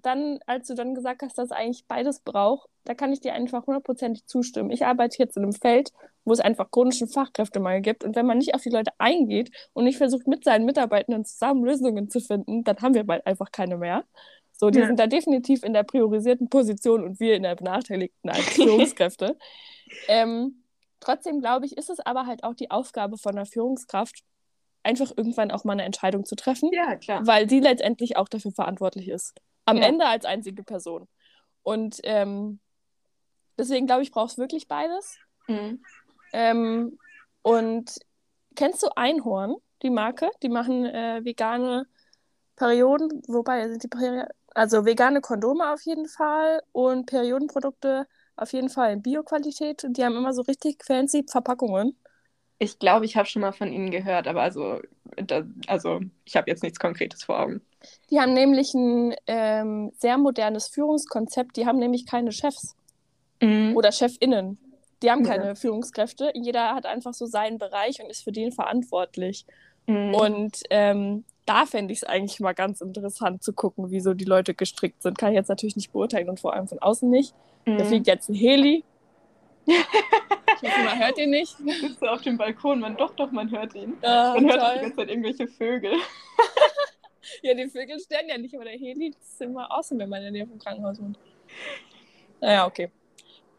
[0.06, 3.34] dann, als du dann gesagt hast, dass es eigentlich beides braucht, da kann ich dir
[3.34, 4.72] einfach hundertprozentig zustimmen.
[4.72, 5.92] Ich arbeite jetzt in einem Feld,
[6.26, 8.04] wo es einfach chronischen Fachkräftemangel gibt.
[8.04, 11.64] Und wenn man nicht auf die Leute eingeht und nicht versucht, mit seinen Mitarbeitenden zusammen
[11.64, 14.06] Lösungen zu finden, dann haben wir bald einfach keine mehr.
[14.54, 14.88] So, die Ja.
[14.88, 19.38] sind da definitiv in der priorisierten Position und wir in der benachteiligten als Führungskräfte.
[20.08, 20.64] ähm,
[21.00, 24.24] trotzdem glaube ich, ist es aber halt auch die Aufgabe von einer Führungskraft,
[24.84, 26.70] einfach irgendwann auch mal eine Entscheidung zu treffen.
[26.74, 27.26] Ja, klar.
[27.26, 29.34] Weil sie letztendlich auch dafür verantwortlich ist.
[29.70, 29.88] Am Ja.
[29.88, 31.08] Ende als einzige Person.
[31.64, 32.60] Und ähm,
[33.58, 35.18] deswegen glaube ich, brauchst wirklich beides.
[35.48, 35.84] Mhm.
[36.34, 36.98] Ähm,
[37.42, 37.92] und
[38.56, 40.30] kennst du Einhorn, die Marke?
[40.44, 41.88] Die machen äh, vegane
[42.56, 44.24] Perioden, wobei sind die Peri
[44.56, 49.84] also vegane Kondome auf jeden Fall und Periodenprodukte auf jeden Fall in Bio-Qualität.
[49.84, 51.96] Und die haben immer so richtig fancy Verpackungen.
[52.58, 54.80] Ich glaube, ich habe schon mal von ihnen gehört, aber also,
[55.24, 57.62] da, also ich habe jetzt nichts Konkretes vor Augen.
[58.10, 61.56] Die haben nämlich ein ähm, sehr modernes Führungskonzept.
[61.58, 62.76] Die haben nämlich keine Chefs
[63.42, 63.76] Mhm.
[63.78, 64.58] oder ChefInnen.
[65.02, 65.32] Die haben Ja.
[65.38, 66.32] keine Führungskräfte.
[66.34, 69.46] Jeder hat einfach so seinen Bereich und ist für den verantwortlich.
[69.88, 70.14] Mhm.
[70.14, 74.26] Und ähm, da fände ich es eigentlich mal ganz interessant zu gucken, wie so die
[74.26, 75.18] Leute gestrickt sind.
[75.18, 77.34] Kann ich jetzt natürlich nicht beurteilen und vor allem von außen nicht.
[77.66, 77.86] Da Mhm.
[77.86, 78.84] fliegt jetzt ein Heli.
[79.70, 81.56] Ich hoffe, man hört ihn nicht.
[81.82, 83.98] Sitzt so auf dem Balkon, man doch, doch, man hört ihn.
[84.02, 84.82] Ah, Man hört auch die toll.
[84.82, 85.94] ganze Zeit irgendwelche Vögel.
[87.44, 90.24] Ja, die Vögel sterben ja nicht, aber der Heli ist immer awesome, wenn man in
[90.24, 91.20] der Nähe vom Krankenhaus wohnt.
[92.42, 92.90] Naja, okay.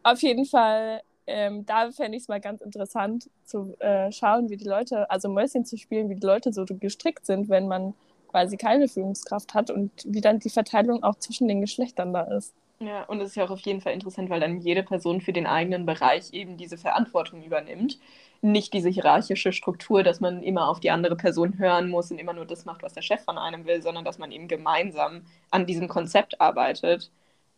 [0.03, 4.57] Auf jeden Fall, ähm, da fände ich es mal ganz interessant zu äh, schauen, wie
[4.57, 7.95] die Leute, also Mäuschen zu spielen, wie die Leute so gestrickt sind, wenn man
[8.29, 12.53] quasi keine Führungskraft hat und wie dann die Verteilung auch zwischen den Geschlechtern da ist.
[12.83, 15.35] Ja, und es ist ja auch auf jeden Fall interessant, weil dann jede Person für
[15.35, 17.99] den eigenen Bereich eben diese Verantwortung übernimmt.
[18.41, 22.33] Nicht diese hierarchische Struktur, dass man immer auf die andere Person hören muss und immer
[22.33, 25.67] nur das macht, was der Chef von einem will, sondern dass man eben gemeinsam an
[25.67, 27.11] diesem Konzept arbeitet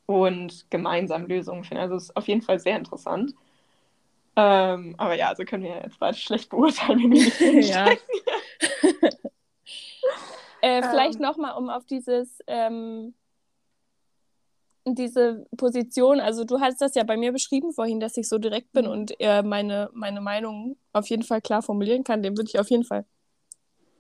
[0.07, 1.85] und gemeinsam Lösungen findet.
[1.85, 3.35] Also es ist auf jeden Fall sehr interessant.
[4.35, 7.87] Ähm, aber ja, also können wir jetzt beide schlecht beurteilen, wenn wir nicht ja.
[10.61, 11.23] Äh, vielleicht Ähm.
[11.23, 13.15] nochmal, um auf dieses, ähm,
[14.85, 18.73] diese Position, also du hast das ja bei mir beschrieben vorhin, dass ich so direkt
[18.73, 18.91] bin Mhm.
[18.91, 22.71] und äh, meine, meine Meinung auf jeden Fall klar formulieren kann, dem würde ich auf
[22.71, 23.05] jeden Fall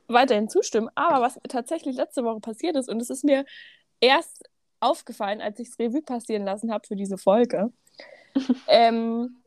[0.08, 0.90] weiterhin zustimmen.
[0.94, 3.44] Aber was tatsächlich letzte Woche passiert ist, und es ist mir
[4.00, 4.42] erst
[4.80, 7.72] aufgefallen, als ich es Revue passieren lassen habe für diese Folge,
[8.66, 9.42] ähm,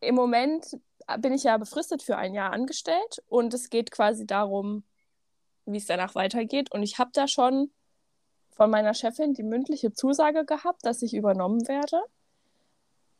[0.00, 0.76] im Moment
[1.18, 4.82] bin ich ja befristet für ein Jahr angestellt und es geht quasi darum,
[5.64, 6.72] wie es danach weitergeht.
[6.72, 7.70] Und ich habe da schon
[8.56, 12.00] von meiner Chefin die mündliche Zusage gehabt, dass ich übernommen werde,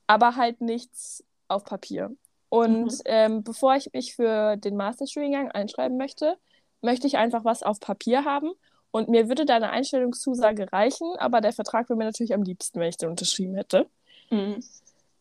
[0.07, 2.11] aber halt nichts auf Papier.
[2.49, 3.01] Und Mhm.
[3.05, 6.39] ähm, bevor ich mich für den Masterstudiengang einschreiben möchte,
[6.81, 8.53] möchte ich einfach was auf Papier haben.
[8.93, 12.81] Und mir würde da eine Einstellungszusage reichen, aber der Vertrag wäre mir natürlich am liebsten,
[12.81, 13.87] wenn ich den unterschrieben hätte.
[14.31, 14.63] Mhm.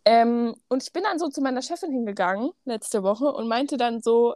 [0.05, 4.01] Ähm, und ich bin dann so zu meiner Chefin hingegangen letzte Woche und meinte dann
[4.01, 4.35] so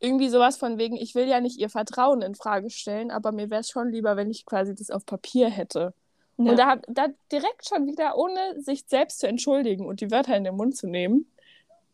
[0.00, 3.50] irgendwie sowas von wegen, ich will ja nicht ihr Vertrauen in Frage stellen, aber mir
[3.50, 5.94] wäre es schon lieber, wenn ich quasi das auf Papier hätte.
[6.36, 6.50] Ja.
[6.50, 10.36] Und da hat da direkt schon wieder, ohne sich selbst zu entschuldigen und die Wörter
[10.36, 11.30] in den Mund zu nehmen,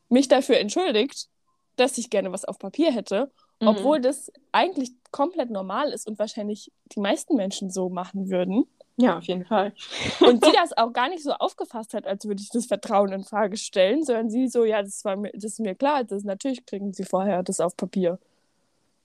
[0.09, 1.29] mich dafür entschuldigt,
[1.77, 3.69] dass ich gerne was auf Papier hätte, Mhm.
[3.69, 8.65] obwohl das eigentlich komplett normal ist und wahrscheinlich die meisten Menschen so machen würden.
[9.01, 9.73] Ja, auf jeden Fall.
[10.21, 13.25] Und sie das auch gar nicht so aufgefasst hat, als würde ich das Vertrauen in
[13.25, 16.67] Frage stellen, sondern sie so, ja, das war mir, das ist mir klar, das natürlich
[16.67, 18.19] kriegen sie vorher das auf Papier.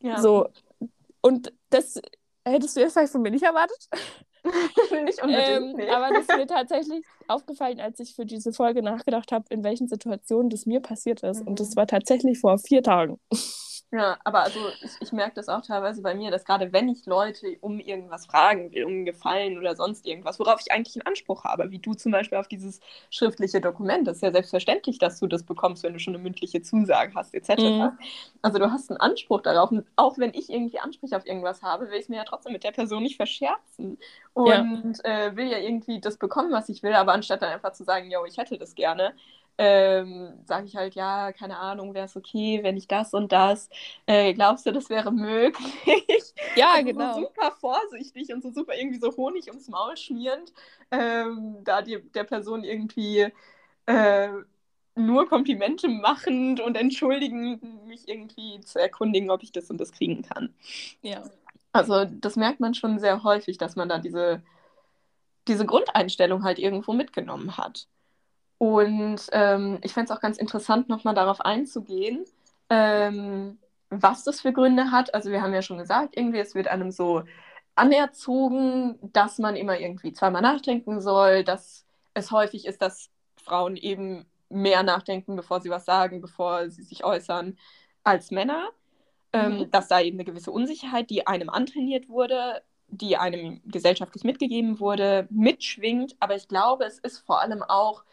[0.02, 0.22] Ja.
[0.22, 0.48] So.
[1.22, 2.00] Und das
[2.44, 3.90] hättest du jetzt vielleicht von mir nicht erwartet.
[5.04, 5.50] nicht unbedingt.
[5.50, 5.90] Ähm, nee.
[5.90, 9.88] aber das ist mir tatsächlich aufgefallen, als ich für diese Folge nachgedacht habe, in welchen
[9.88, 11.42] Situationen das mir passiert ist.
[11.42, 11.48] Mhm.
[11.50, 13.20] Und das war tatsächlich vor vier Tagen.
[13.91, 17.06] Ja, aber also ich, ich merke das auch teilweise bei mir, dass gerade wenn ich
[17.06, 21.08] Leute um irgendwas fragen will, um einen Gefallen oder sonst irgendwas, worauf ich eigentlich einen
[21.08, 25.19] Anspruch habe, wie du zum Beispiel auf dieses schriftliche Dokument, das ist ja selbstverständlich, dass
[25.19, 27.62] du das bekommst, wenn du schon eine mündliche Zusage hast, etc.
[27.62, 28.00] Mhm.
[28.41, 31.89] Also du hast einen Anspruch darauf und auch wenn ich irgendwie Ansprüche auf irgendwas habe,
[31.89, 33.98] will ich es mir ja trotzdem mit der Person nicht verscherzen
[34.34, 37.84] und äh, will ja irgendwie das bekommen, was ich will, aber anstatt dann einfach zu
[37.84, 39.13] sagen, yo, ich hätte das gerne,
[39.58, 43.70] ähm, sage ich halt, ja, keine Ahnung, wäre es okay, wenn ich das und das.
[44.06, 45.74] Äh, glaubst du, das wäre möglich?
[46.56, 47.13] Ja, Also genau.
[47.13, 50.54] So super vorsichtig und so super irgendwie so Honig ums Maul schmierend,
[50.91, 53.28] ähm, da die, der Person irgendwie
[53.88, 54.30] äh,
[54.96, 60.22] nur Komplimente machend und entschuldigend mich irgendwie zu erkundigen, ob ich das und das kriegen
[60.24, 60.54] kann.
[61.02, 61.24] Ja.
[61.74, 64.41] Also das merkt man schon sehr häufig, dass man da diese,
[65.48, 67.88] diese Grundeinstellung halt irgendwo mitgenommen hat.
[68.58, 72.26] Und ähm, ich fände es auch ganz interessant, nochmal darauf einzugehen,
[72.70, 75.13] ähm, was das für Gründe hat.
[75.13, 77.24] Also wir haben ja schon gesagt, irgendwie es wird einem so
[77.76, 83.10] anerzogen, dass man immer irgendwie zweimal nachdenken soll, dass es häufig ist, dass
[83.44, 87.58] Frauen eben mehr nachdenken, bevor sie was sagen, bevor sie sich äußern,
[88.04, 88.70] als Männer.
[89.34, 89.72] Ähm, Mhm.
[89.72, 95.28] dass da eben eine gewisse Unsicherheit, die einem antrainiert wurde, die einem gesellschaftlich mitgegeben wurde,
[95.30, 96.15] mitschwingt.
[96.20, 98.04] Aber ich glaube, es ist vor allem auch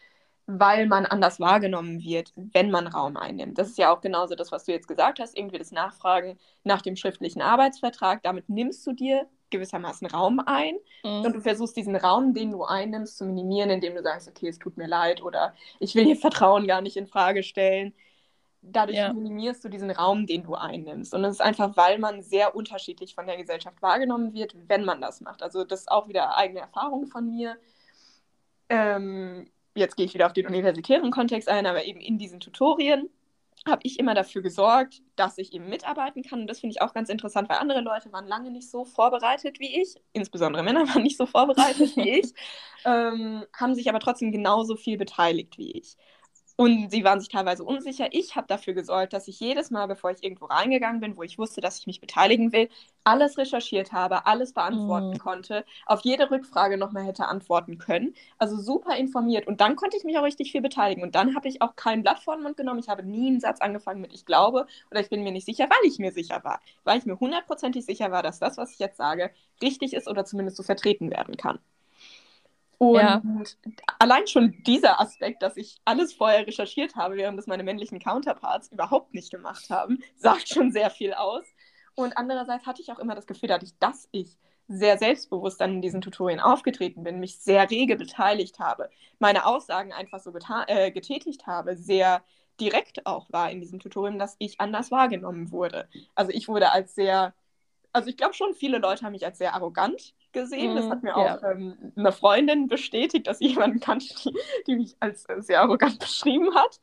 [0.45, 3.57] weil man anders wahrgenommen wird, wenn man Raum einnimmt.
[3.57, 6.81] Das ist ja auch genauso das, was du jetzt gesagt hast, irgendwie das Nachfragen nach
[6.81, 8.21] dem schriftlichen Arbeitsvertrag.
[8.23, 11.25] Damit nimmst du dir gewissermaßen Raum ein mhm.
[11.25, 14.59] und du versuchst diesen Raum, den du einnimmst, zu minimieren, indem du sagst, okay, es
[14.59, 17.93] tut mir leid oder ich will ihr Vertrauen gar nicht in Frage stellen.
[18.61, 19.13] Dadurch ja.
[19.13, 21.13] minimierst du diesen Raum, den du einnimmst.
[21.13, 25.01] Und das ist einfach, weil man sehr unterschiedlich von der Gesellschaft wahrgenommen wird, wenn man
[25.01, 25.43] das macht.
[25.43, 27.57] Also das ist auch wieder eigene Erfahrung von mir.
[28.69, 33.09] Ähm, jetzt gehe ich wieder auf den universitären Kontext ein, aber eben in diesen Tutorien
[33.65, 36.41] habe ich immer dafür gesorgt, dass ich eben mitarbeiten kann.
[36.41, 39.59] Und das finde ich auch ganz interessant, weil andere Leute waren lange nicht so vorbereitet
[39.59, 42.33] wie ich, insbesondere Männer waren nicht so vorbereitet wie ich,
[42.85, 45.95] ähm, haben sich aber trotzdem genauso viel beteiligt wie ich.
[46.55, 48.09] Und sie waren sich teilweise unsicher.
[48.11, 51.39] Ich habe dafür gesorgt, dass ich jedes Mal, bevor ich irgendwo reingegangen bin, wo ich
[51.39, 52.69] wusste, dass ich mich beteiligen will,
[53.03, 55.17] alles recherchiert habe, alles beantworten mhm.
[55.17, 58.13] konnte, auf jede Rückfrage nochmal hätte antworten können.
[58.37, 59.47] Also super informiert.
[59.47, 61.03] Und dann konnte ich mich auch richtig viel beteiligen.
[61.03, 62.79] Und dann habe ich auch kein Blatt vor den Mund genommen.
[62.79, 65.65] Ich habe nie einen Satz angefangen mit ich glaube oder ich bin mir nicht sicher,
[65.69, 66.61] weil ich mir sicher war.
[66.83, 70.23] Weil ich mir hundertprozentig sicher war, dass das, was ich jetzt sage, richtig ist oder
[70.23, 71.59] zumindest so vertreten werden kann.
[72.91, 73.21] Und ja.
[73.99, 78.71] allein schon dieser Aspekt, dass ich alles vorher recherchiert habe, während das meine männlichen Counterparts
[78.71, 81.45] überhaupt nicht gemacht haben, sagt schon sehr viel aus.
[81.95, 85.81] Und andererseits hatte ich auch immer das Gefühl, dadurch, dass ich sehr selbstbewusst dann in
[85.81, 90.33] diesen Tutorien aufgetreten bin, mich sehr rege beteiligt habe, meine Aussagen einfach so
[90.67, 92.23] äh, getätigt habe, sehr
[92.59, 95.87] direkt auch war in diesem Tutorium, dass ich anders wahrgenommen wurde.
[96.15, 97.33] Also ich wurde als sehr,
[97.91, 100.75] also ich glaube schon, viele Leute haben mich als sehr arrogant gesehen.
[100.75, 101.37] Das hat mhm, mir ja.
[101.37, 104.33] auch ähm, eine Freundin bestätigt, dass jemand kannte, die,
[104.67, 106.79] die mich als äh, sehr arrogant beschrieben hat.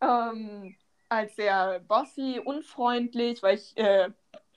[0.00, 0.74] Ähm,
[1.08, 4.08] als sehr bossy, unfreundlich, weil ich äh,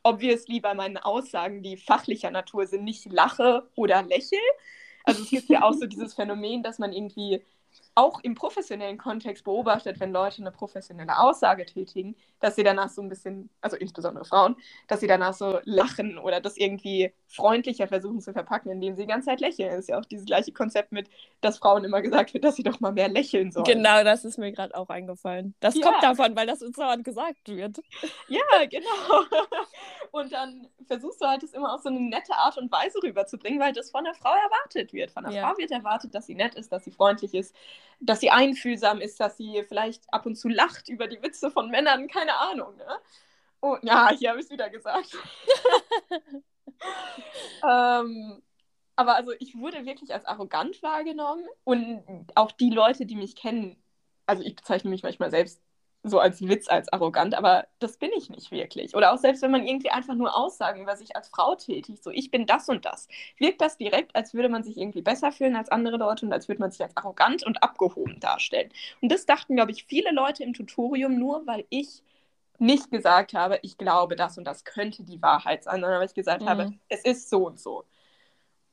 [0.03, 4.39] obviously bei meinen Aussagen, die fachlicher Natur sind, nicht lache oder lächle.
[5.03, 7.43] Also es gibt ja auch so dieses Phänomen, dass man irgendwie
[7.97, 13.01] auch im professionellen Kontext beobachtet, wenn Leute eine professionelle Aussage tätigen, dass sie danach so
[13.01, 14.55] ein bisschen, also insbesondere Frauen,
[14.87, 19.07] dass sie danach so lachen oder das irgendwie freundlicher versuchen zu verpacken, indem sie die
[19.07, 19.71] ganze Zeit lächeln.
[19.71, 21.09] Das ist ja auch dieses gleiche Konzept mit,
[21.41, 23.65] dass Frauen immer gesagt wird, dass sie doch mal mehr lächeln sollen.
[23.65, 25.55] Genau, das ist mir gerade auch eingefallen.
[25.59, 25.87] Das ja.
[25.87, 27.81] kommt davon, weil das uns dauernd gesagt wird.
[28.27, 29.25] Ja, genau.
[30.11, 33.59] Und dann versuchst du halt, das immer auf so eine nette Art und Weise rüberzubringen,
[33.59, 35.11] weil das von der Frau erwartet wird.
[35.11, 35.47] Von der ja.
[35.47, 37.55] Frau wird erwartet, dass sie nett ist, dass sie freundlich ist,
[37.99, 41.69] dass sie einfühlsam ist, dass sie vielleicht ab und zu lacht über die Witze von
[41.69, 42.75] Männern, keine Ahnung.
[42.77, 42.87] Ne?
[43.61, 45.17] Oh, ja, hier habe ich es wieder gesagt.
[47.67, 48.41] ähm,
[48.95, 53.81] aber also ich wurde wirklich als arrogant wahrgenommen und auch die Leute, die mich kennen,
[54.25, 55.61] also ich bezeichne mich manchmal selbst
[56.09, 58.95] so als Witz, als arrogant, aber das bin ich nicht wirklich.
[58.95, 62.11] Oder auch selbst wenn man irgendwie einfach nur Aussagen über sich als Frau tätigt, so
[62.11, 65.55] ich bin das und das, wirkt das direkt, als würde man sich irgendwie besser fühlen
[65.55, 68.71] als andere Leute und als würde man sich als arrogant und abgehoben darstellen.
[69.01, 72.03] Und das dachten, glaube ich, viele Leute im Tutorium nur, weil ich
[72.59, 76.13] nicht gesagt habe, ich glaube, das und das könnte die Wahrheit sein, sondern weil ich
[76.13, 76.49] gesagt mhm.
[76.49, 77.85] habe, es ist so und so.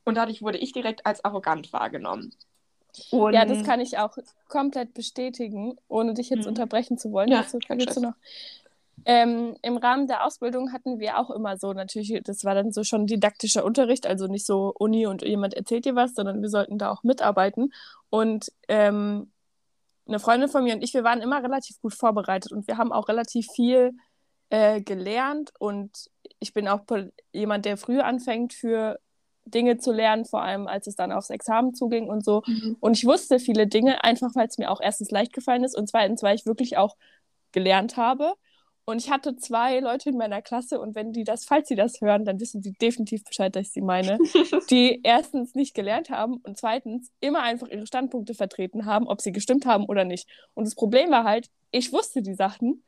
[0.04, 2.34] Und dadurch wurde ich direkt als arrogant wahrgenommen.
[3.10, 4.16] Und ja, das kann ich auch
[4.48, 6.50] komplett bestätigen, ohne dich jetzt mhm.
[6.50, 7.28] unterbrechen zu wollen.
[7.28, 8.14] Ja, dazu, dazu noch.
[9.06, 12.84] Ähm, Im Rahmen der Ausbildung hatten wir auch immer so, natürlich, das war dann so
[12.84, 16.78] schon didaktischer Unterricht, also nicht so Uni und jemand erzählt dir was, sondern wir sollten
[16.78, 17.72] da auch mitarbeiten.
[18.08, 19.30] Und ähm,
[20.06, 22.92] eine Freundin von mir und ich, wir waren immer relativ gut vorbereitet und wir haben
[22.92, 23.92] auch relativ viel
[24.50, 26.80] äh, gelernt und ich bin auch
[27.32, 28.98] jemand, der früh anfängt für
[29.46, 32.42] Dinge zu lernen, vor allem als es dann aufs Examen zuging und so.
[32.46, 32.76] Mhm.
[32.80, 35.88] Und ich wusste viele Dinge, einfach weil es mir auch erstens leicht gefallen ist und
[35.88, 36.96] zweitens, weil ich wirklich auch
[37.52, 38.34] gelernt habe.
[38.86, 42.02] Und ich hatte zwei Leute in meiner Klasse und wenn die das, falls sie das
[42.02, 44.18] hören, dann wissen sie definitiv Bescheid, dass ich sie meine,
[44.70, 49.32] die erstens nicht gelernt haben und zweitens immer einfach ihre Standpunkte vertreten haben, ob sie
[49.32, 50.28] gestimmt haben oder nicht.
[50.52, 52.83] Und das Problem war halt, ich wusste die Sachen,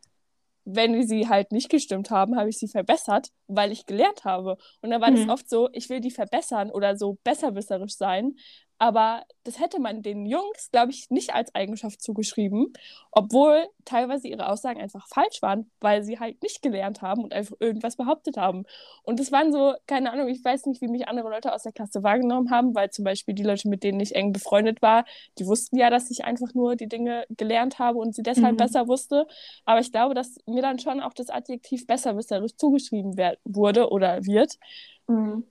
[0.67, 4.57] wenn sie halt nicht gestimmt haben, habe ich sie verbessert, weil ich gelernt habe.
[4.83, 5.17] Und dann war mhm.
[5.17, 8.35] das oft so, ich will die verbessern oder so besserwisserisch sein,
[8.79, 12.73] aber das hätte man den Jungs, glaube ich, nicht als Eigenschaft zugeschrieben,
[13.11, 17.57] obwohl teilweise ihre Aussagen einfach falsch waren, weil sie halt nicht gelernt haben und einfach
[17.61, 18.65] irgendwas behauptet haben.
[19.03, 21.73] Und das waren so, keine Ahnung, ich weiß nicht, wie mich andere Leute aus der
[21.73, 25.05] Klasse wahrgenommen haben, weil zum Beispiel die Leute, mit denen ich eng befreundet war,
[25.39, 28.59] die wussten ja, dass ich einfach nur die Dinge gelernt habe und sie deshalb mhm.
[28.59, 29.27] besser wusste.
[29.65, 34.59] Aber ich glaube, dass mir dann schon auch das Adjektiv besserwisserisch zugeschrieben wurde oder wird.
[35.07, 35.45] Mhm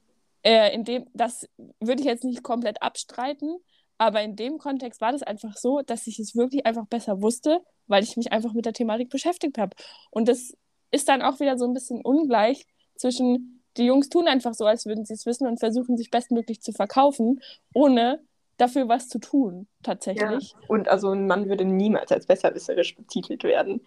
[0.45, 3.58] äh, in dem, das würde ich jetzt nicht komplett abstreiten,
[3.97, 7.62] aber in dem Kontext war das einfach so, dass ich es wirklich einfach besser wusste,
[7.88, 9.75] weil ich mich einfach mit der Thematik beschäftigt habe.
[10.12, 10.53] Und das
[10.91, 14.86] ist dann auch wieder so ein bisschen ungleich zwischen, die Jungs tun einfach so, als
[14.86, 17.41] würden sie es wissen und versuchen sich bestmöglich zu verkaufen,
[17.73, 18.21] ohne
[18.58, 20.51] dafür was zu tun, tatsächlich.
[20.51, 20.60] Ja.
[20.67, 23.81] Und also ein Mann würde niemals als besserwisserisch betitelt werden.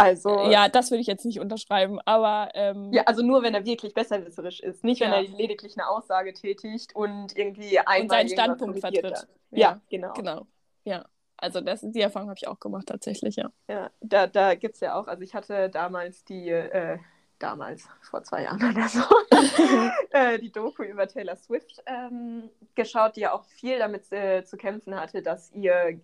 [0.00, 0.50] Also.
[0.50, 2.50] Ja, das würde ich jetzt nicht unterschreiben, aber.
[2.54, 4.84] Ähm, ja, also nur wenn er wirklich besserwisserisch ist.
[4.84, 5.16] Nicht, wenn ja.
[5.16, 8.02] er lediglich eine Aussage tätigt und irgendwie einmal.
[8.02, 9.26] Und seinen Standpunkt vertritt.
[9.50, 10.12] Ja, ja, genau.
[10.14, 10.46] Genau.
[10.84, 11.04] Ja.
[11.40, 13.50] Also das, die Erfahrung habe ich auch gemacht, tatsächlich, ja.
[13.66, 16.98] Ja, da, da gibt es ja auch, also ich hatte damals die, äh,
[17.38, 19.00] damals, vor zwei Jahren oder so,
[20.10, 24.58] äh, die Doku über Taylor Swift ähm, geschaut, die ja auch viel damit äh, zu
[24.58, 25.98] kämpfen hatte, dass ihr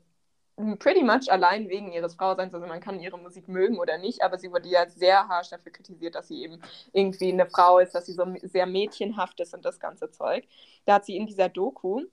[0.79, 4.39] pretty much allein wegen ihres Frauseins, also man kann ihre Musik mögen oder nicht, aber
[4.39, 6.61] sie wurde ja sehr harsch dafür kritisiert, dass sie eben
[6.93, 10.45] irgendwie eine Frau ist, dass sie so sehr mädchenhaft ist und das ganze Zeug.
[10.87, 12.05] Da hat sie in dieser Doku,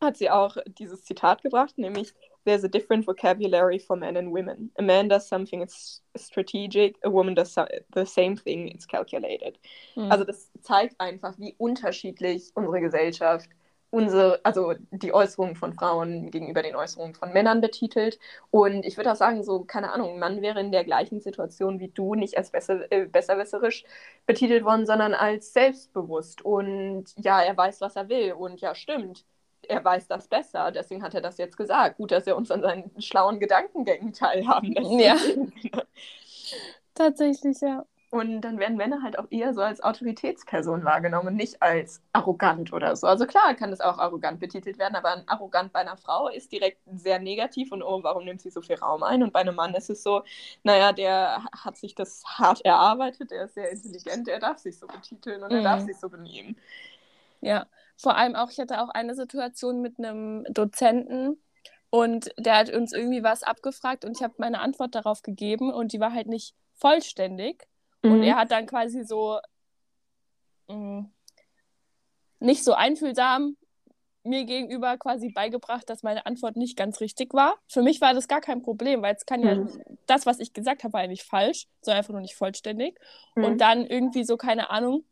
[0.00, 2.14] hat sie auch dieses Zitat gebracht, nämlich
[2.46, 4.70] There's a different vocabulary for men and women.
[4.78, 7.54] A man does something it's strategic, a woman does
[7.94, 9.58] the same thing, it's calculated.
[9.94, 10.10] Mhm.
[10.10, 13.50] Also das zeigt einfach, wie unterschiedlich unsere Gesellschaft
[13.90, 18.18] unsere, also die Äußerungen von Frauen gegenüber den Äußerungen von Männern betitelt.
[18.50, 21.80] Und ich würde auch sagen, so, keine Ahnung, ein Mann wäre in der gleichen Situation
[21.80, 23.84] wie du nicht als besser, äh, besserwisserisch
[24.26, 26.42] betitelt worden, sondern als selbstbewusst.
[26.44, 28.32] Und ja, er weiß, was er will.
[28.32, 29.24] Und ja, stimmt,
[29.68, 30.70] er weiß das besser.
[30.72, 31.96] Deswegen hat er das jetzt gesagt.
[31.98, 35.00] Gut, dass er uns an seinen schlauen Gedankengängen teilhaben lässt.
[35.00, 35.16] Ja.
[36.94, 37.84] Tatsächlich, ja.
[38.10, 42.96] Und dann werden Männer halt auch eher so als Autoritätsperson wahrgenommen, nicht als arrogant oder
[42.96, 43.06] so.
[43.06, 46.50] Also klar kann das auch arrogant betitelt werden, aber ein arrogant bei einer Frau ist
[46.50, 49.22] direkt sehr negativ und oh, warum nimmt sie so viel Raum ein?
[49.22, 50.24] Und bei einem Mann ist es so,
[50.64, 54.88] naja, der hat sich das hart erarbeitet, der ist sehr intelligent, der darf sich so
[54.88, 55.58] betiteln und mhm.
[55.58, 56.56] er darf sich so benehmen.
[57.40, 61.40] Ja, vor allem auch, ich hatte auch eine Situation mit einem Dozenten,
[61.90, 65.92] und der hat uns irgendwie was abgefragt und ich habe meine Antwort darauf gegeben und
[65.92, 67.66] die war halt nicht vollständig.
[68.02, 68.12] Mhm.
[68.12, 69.38] Und er hat dann quasi so
[70.68, 71.12] mh, mm,
[72.40, 73.56] nicht so einfühlsam
[74.22, 77.56] mir gegenüber quasi beigebracht, dass meine Antwort nicht ganz richtig war.
[77.68, 79.70] Für mich war das gar kein Problem, weil es kann ja, mhm.
[80.06, 82.98] das, was ich gesagt habe, war eigentlich falsch, so einfach nur nicht vollständig.
[83.34, 83.44] Mhm.
[83.44, 85.04] Und dann irgendwie so, keine Ahnung,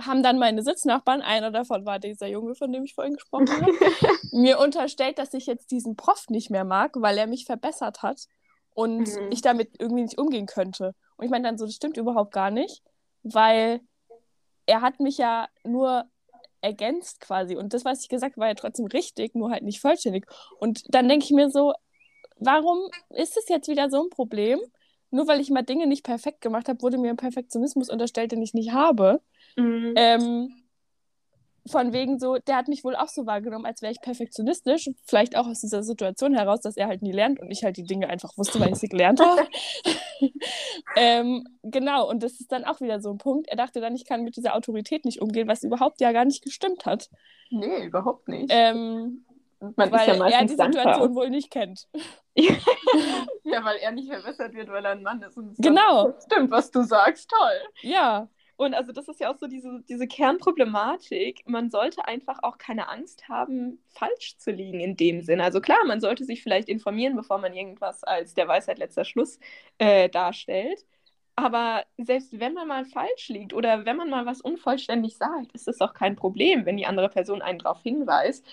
[0.00, 3.72] haben dann meine Sitznachbarn, einer davon war dieser Junge, von dem ich vorhin gesprochen habe,
[4.32, 8.26] mir unterstellt, dass ich jetzt diesen Prof nicht mehr mag, weil er mich verbessert hat
[8.74, 9.30] und mhm.
[9.30, 10.94] ich damit irgendwie nicht umgehen könnte.
[11.22, 12.82] Und ich meine dann so, das stimmt überhaupt gar nicht,
[13.22, 13.80] weil
[14.66, 16.04] er hat mich ja nur
[16.62, 17.54] ergänzt quasi.
[17.54, 20.26] Und das, was ich gesagt habe, war ja trotzdem richtig, nur halt nicht vollständig.
[20.58, 21.74] Und dann denke ich mir so,
[22.38, 22.80] warum
[23.10, 24.58] ist es jetzt wieder so ein Problem?
[25.12, 28.42] Nur weil ich mal Dinge nicht perfekt gemacht habe, wurde mir ein Perfektionismus unterstellt, den
[28.42, 29.20] ich nicht habe.
[29.56, 29.92] Mhm.
[29.94, 30.61] Ähm,
[31.66, 34.90] von wegen so, der hat mich wohl auch so wahrgenommen, als wäre ich perfektionistisch.
[35.04, 37.84] Vielleicht auch aus dieser Situation heraus, dass er halt nie lernt und ich halt die
[37.84, 39.46] Dinge einfach wusste, weil ich sie gelernt habe.
[40.96, 43.48] ähm, genau, und das ist dann auch wieder so ein Punkt.
[43.48, 46.42] Er dachte dann, ich kann mit dieser Autorität nicht umgehen, was überhaupt ja gar nicht
[46.42, 47.08] gestimmt hat.
[47.50, 48.50] Nee, überhaupt nicht.
[48.50, 49.24] Ähm,
[49.60, 51.14] Man weil ja er die Situation dankbar.
[51.14, 51.86] wohl nicht kennt.
[52.34, 55.36] ja, weil er nicht verbessert wird, weil er ein Mann ist.
[55.36, 56.12] Und genau.
[56.26, 57.30] Stimmt, was du sagst.
[57.30, 57.60] Toll.
[57.82, 58.28] Ja.
[58.62, 61.42] Und also das ist ja auch so diese, diese Kernproblematik.
[61.46, 65.42] Man sollte einfach auch keine Angst haben, falsch zu liegen in dem Sinne.
[65.42, 69.40] Also klar, man sollte sich vielleicht informieren, bevor man irgendwas als der Weisheit letzter Schluss
[69.78, 70.86] äh, darstellt.
[71.34, 75.66] Aber selbst wenn man mal falsch liegt oder wenn man mal was unvollständig sagt, ist
[75.66, 78.46] das auch kein Problem, wenn die andere Person einen darauf hinweist.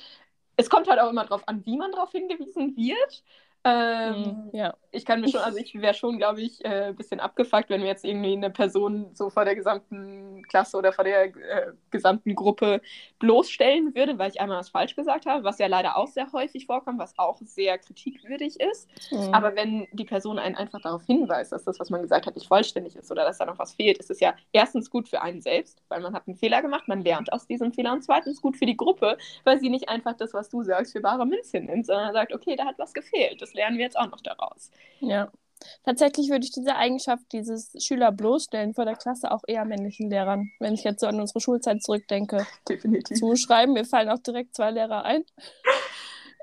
[0.58, 3.24] Es kommt halt auch immer darauf an, wie man darauf hingewiesen wird.
[3.66, 4.74] Ähm, mhm, ja.
[4.92, 7.82] Ich kann mir schon, also ich wäre schon, glaube ich, ein äh, bisschen abgefuckt, wenn
[7.82, 12.34] mir jetzt irgendwie eine Person so vor der gesamten Klasse oder vor der äh, gesamten
[12.34, 12.82] Gruppe
[13.20, 16.66] bloßstellen würde, weil ich einmal was falsch gesagt habe, was ja leider auch sehr häufig
[16.66, 18.90] vorkommt, was auch sehr kritikwürdig ist.
[19.12, 19.34] Mhm.
[19.34, 22.48] Aber wenn die Person einen einfach darauf hinweist, dass das, was man gesagt hat, nicht
[22.48, 25.42] vollständig ist oder dass da noch was fehlt, ist es ja erstens gut für einen
[25.42, 28.58] selbst, weil man hat einen Fehler gemacht, man lernt aus diesem Fehler und zweitens gut
[28.58, 31.86] für die Gruppe, weil sie nicht einfach das, was du sagst, für bare Münze nimmt,
[31.86, 33.42] sondern sagt, okay, da hat was gefehlt.
[33.42, 34.70] Das das lernen wir jetzt auch noch daraus.
[35.00, 35.32] Ja.
[35.84, 40.50] Tatsächlich würde ich diese Eigenschaft, dieses Schüler bloßstellen vor der Klasse auch eher männlichen Lehrern,
[40.60, 43.18] wenn ich jetzt so an unsere Schulzeit zurückdenke, Definitiv.
[43.18, 43.74] zuschreiben.
[43.74, 45.24] Mir fallen auch direkt zwei Lehrer ein.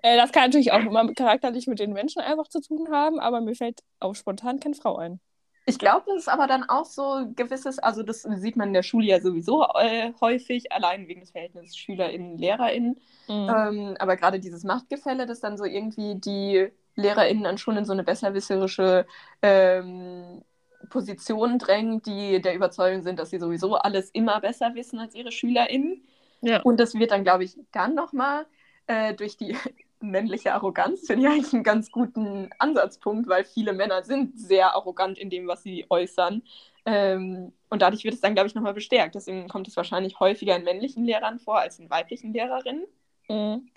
[0.03, 3.41] äh, das kann natürlich auch immer charakterlich mit den Menschen einfach zu tun haben, aber
[3.41, 5.21] mir fällt auch spontan keine Frau ein.
[5.69, 8.85] Ich glaube, das ist aber dann auch so gewisses, also das sieht man in der
[8.85, 13.01] Schule ja sowieso äh, häufig, allein wegen des Verhältnisses SchülerInnen, LehrerInnen.
[13.27, 13.51] Mhm.
[13.51, 17.93] Ähm, aber gerade dieses Machtgefälle, das dann so irgendwie die LehrerInnen dann schon in so
[17.93, 19.07] eine besserwisserische
[19.43, 20.43] ähm,
[20.89, 25.33] Position drängt, die der Überzeugung sind, dass sie sowieso alles immer besser wissen als ihre
[25.33, 26.03] SchülerInnen.
[26.41, 26.61] Ja.
[26.63, 28.47] Und das wird dann, glaube ich, dann nochmal
[28.87, 29.57] äh, durch die
[30.01, 35.19] männliche Arroganz, finde ich eigentlich einen ganz guten Ansatzpunkt, weil viele Männer sind sehr arrogant
[35.19, 36.43] in dem, was sie äußern.
[36.85, 39.15] Ähm, und dadurch wird es dann, glaube ich, nochmal bestärkt.
[39.15, 42.87] Deswegen kommt es wahrscheinlich häufiger in männlichen Lehrern vor als in weiblichen Lehrerinnen.
[43.29, 43.69] Mhm.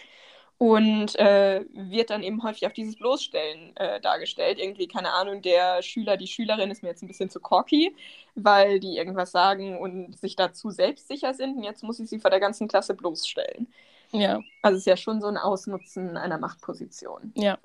[0.59, 4.59] Und äh, wird dann eben häufig auf dieses Bloßstellen äh, dargestellt.
[4.59, 7.95] Irgendwie, keine Ahnung, der Schüler, die Schülerin ist mir jetzt ein bisschen zu cocky,
[8.35, 11.55] weil die irgendwas sagen und sich dazu selbstsicher sind.
[11.55, 13.67] Und jetzt muss ich sie vor der ganzen Klasse bloßstellen.
[14.11, 14.41] Ja.
[14.61, 17.31] Also es ist ja schon so ein Ausnutzen einer Machtposition.
[17.35, 17.57] Ja.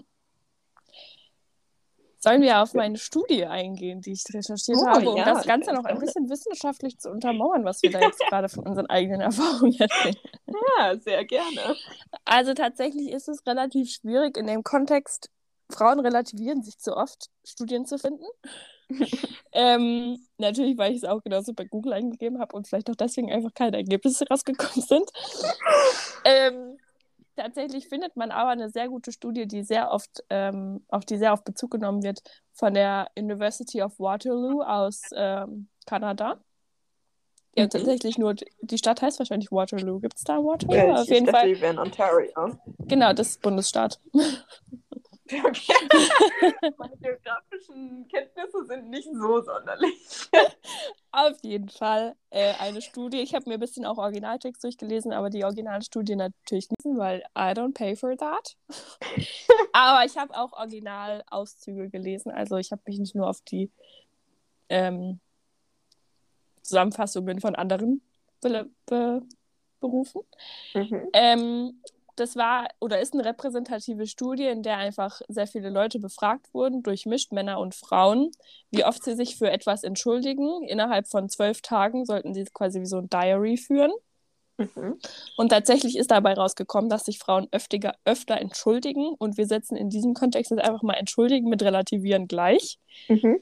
[2.24, 5.74] Sollen wir auf meine Studie eingehen, die ich recherchiert Oh, habe, um ja, das Ganze
[5.74, 9.78] noch ein bisschen wissenschaftlich zu untermauern, was wir da jetzt gerade von unseren eigenen Erfahrungen
[9.78, 10.16] erzählen?
[10.78, 11.76] Ja, sehr gerne.
[12.24, 15.28] Also tatsächlich ist es relativ schwierig in dem Kontext,
[15.70, 18.24] Frauen relativieren sich zu oft, Studien zu finden.
[19.52, 23.30] ähm, natürlich, weil ich es auch genauso bei Google eingegeben habe und vielleicht auch deswegen
[23.30, 25.10] einfach keine Ergebnisse rausgekommen sind.
[26.24, 26.78] ähm,
[27.37, 31.32] tatsächlich findet man aber eine sehr gute Studie, die sehr oft, ähm, auf die sehr
[31.32, 32.20] oft Bezug genommen wird,
[32.53, 36.41] von der University of Waterloo aus ähm, Kanada.
[37.57, 37.70] Ja, Mhm.
[37.70, 40.01] tatsächlich nur, die Stadt heißt wahrscheinlich Waterloo.
[40.01, 40.74] Gibt es da Waterloo?
[40.74, 41.61] Ja, auf jeden Fall.
[41.61, 42.59] wären Ontario.
[42.89, 44.01] Genau, das ist Bundesstaat.
[45.26, 45.72] Okay.
[46.76, 50.28] Meine geografischen Kenntnisse sind nicht so sonderlich.
[51.12, 53.20] Auf jeden Fall äh, eine Studie.
[53.20, 57.52] Ich habe mir ein bisschen auch Originaltext durchgelesen, aber die Originalstudie natürlich nicht, weil I
[57.52, 58.56] don't pay for that.
[59.72, 62.30] aber ich habe auch Originalauszüge gelesen.
[62.30, 63.70] Also ich habe mich nicht nur auf die
[64.68, 65.20] ähm,
[66.60, 68.02] Zusammenfassungen von anderen
[68.42, 69.22] be be
[69.80, 70.22] berufen.
[70.74, 71.08] Mhm.
[71.14, 71.80] Ähm,
[72.16, 76.82] das war oder ist eine repräsentative Studie, in der einfach sehr viele Leute befragt wurden,
[76.82, 78.30] durchmischt Männer und Frauen,
[78.70, 80.62] wie oft sie sich für etwas entschuldigen.
[80.64, 83.92] Innerhalb von zwölf Tagen sollten sie quasi wie so ein Diary führen.
[84.56, 84.98] Mhm.
[85.36, 89.08] Und tatsächlich ist dabei rausgekommen, dass sich Frauen öftiger, öfter entschuldigen.
[89.18, 92.78] Und wir setzen in diesem Kontext jetzt einfach mal entschuldigen mit relativieren gleich.
[93.08, 93.40] Mhm.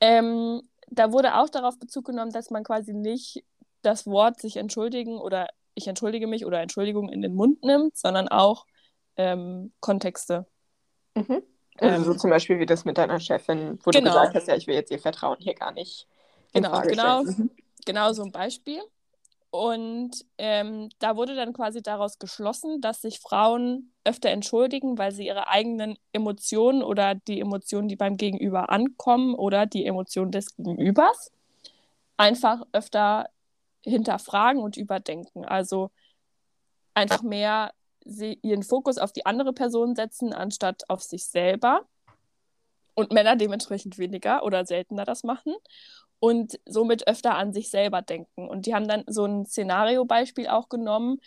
[0.00, 3.44] Ähm, da wurde auch darauf Bezug genommen, dass man quasi nicht
[3.82, 8.28] das Wort sich entschuldigen oder ich entschuldige mich oder Entschuldigung in den Mund nimmt, sondern
[8.28, 8.66] auch
[9.16, 10.46] ähm, Kontexte.
[11.14, 11.42] Mhm.
[11.80, 14.00] Also Ähm, so zum Beispiel wie das mit deiner Chefin, wo Genau.
[14.00, 16.06] du gesagt hast, ja, ich will jetzt ihr Vertrauen hier gar nicht.
[16.52, 17.22] in Genau, Frage genau.
[17.22, 17.36] stellen.
[17.38, 17.50] Mhm.
[17.86, 18.80] Genau so ein Beispiel.
[19.50, 25.26] Und ähm, da wurde dann quasi daraus geschlossen, dass sich Frauen öfter entschuldigen, weil sie
[25.26, 31.32] ihre eigenen Emotionen oder die Emotionen, die beim Gegenüber ankommen oder die Emotionen des Gegenübers
[32.16, 33.28] einfach öfter
[33.84, 35.44] hinterfragen und überdenken.
[35.44, 35.90] Also
[36.94, 37.72] einfach mehr
[38.04, 41.82] ihren Fokus auf die andere Person setzen, anstatt auf sich selber.
[42.94, 45.54] Und Männer dementsprechend weniger oder seltener das machen
[46.18, 48.48] und somit öfter an sich selber denken.
[48.48, 51.20] Und die haben dann so ein Szenariobeispiel auch genommen,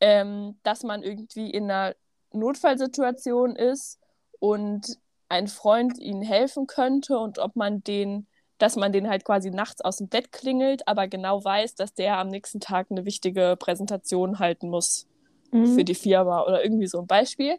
[0.00, 1.94] ähm, dass man irgendwie in einer
[2.32, 3.98] Notfallsituation ist
[4.38, 8.28] und ein Freund ihnen helfen könnte und ob man den,
[8.58, 12.18] dass man den halt quasi nachts aus dem Bett klingelt, aber genau weiß, dass der
[12.18, 15.06] am nächsten Tag eine wichtige Präsentation halten muss
[15.50, 15.74] Mhm.
[15.74, 17.58] für die Firma oder irgendwie so ein Beispiel.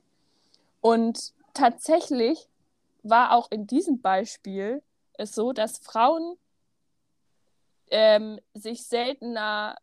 [0.82, 2.48] Und tatsächlich
[3.04, 4.82] war auch in diesem Beispiel
[5.14, 6.36] es so, dass Frauen
[7.92, 9.76] ähm, sich seltener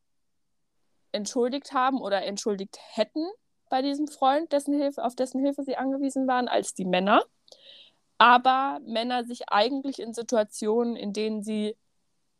[1.12, 3.26] entschuldigt haben oder entschuldigt hätten
[3.68, 7.24] bei diesem Freund, dessen Hilfe, auf dessen Hilfe sie angewiesen waren, als die Männer.
[8.18, 11.76] Aber Männer sich eigentlich in Situationen, in denen sie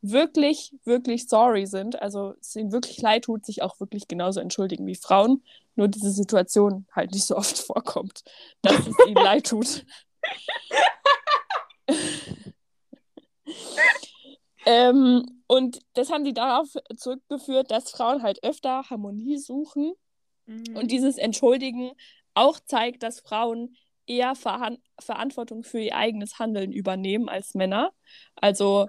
[0.01, 4.87] wirklich, wirklich sorry sind, also es ihnen wirklich leid tut, sich auch wirklich genauso entschuldigen
[4.87, 5.43] wie Frauen,
[5.75, 8.23] nur diese Situation halt nicht so oft vorkommt,
[8.63, 9.85] dass es ihnen leid tut.
[14.67, 19.93] ähm, und das haben die darauf zurückgeführt, dass Frauen halt öfter Harmonie suchen
[20.47, 20.77] Mhm.
[20.77, 21.93] und dieses Entschuldigen
[22.35, 27.93] auch zeigt, dass Frauen eher Verhan Verantwortung für ihr eigenes Handeln übernehmen als Männer.
[28.37, 28.89] Also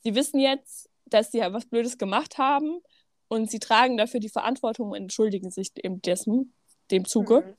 [0.00, 2.80] sie wissen jetzt, dass sie was Blödes gemacht haben
[3.28, 6.54] und sie tragen dafür die Verantwortung und entschuldigen sich dem, dessen,
[6.90, 7.40] dem Zuge.
[7.40, 7.54] Mhm.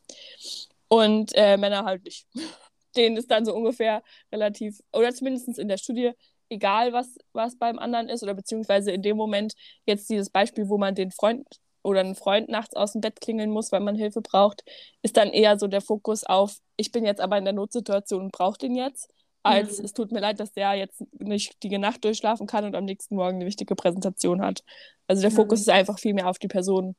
[0.87, 2.27] Und äh, Männer halt nicht.
[2.95, 6.11] Denen ist dann so ungefähr relativ, oder zumindest in der Studie,
[6.49, 9.53] egal was, was beim anderen ist, oder beziehungsweise in dem Moment
[9.85, 11.45] jetzt dieses Beispiel, wo man den Freund
[11.85, 14.63] oder einen Freund nachts aus dem Bett klingeln muss, weil man Hilfe braucht,
[15.01, 18.31] ist dann eher so der Fokus auf, ich bin jetzt aber in der Notsituation und
[18.31, 19.09] brauche den jetzt,
[19.43, 19.85] als Mhm.
[19.85, 23.15] es tut mir leid, dass der jetzt nicht die Nacht durchschlafen kann und am nächsten
[23.15, 24.63] Morgen eine wichtige Präsentation hat.
[25.07, 25.35] Also der Mhm.
[25.35, 26.95] Fokus ist einfach viel mehr auf die Person.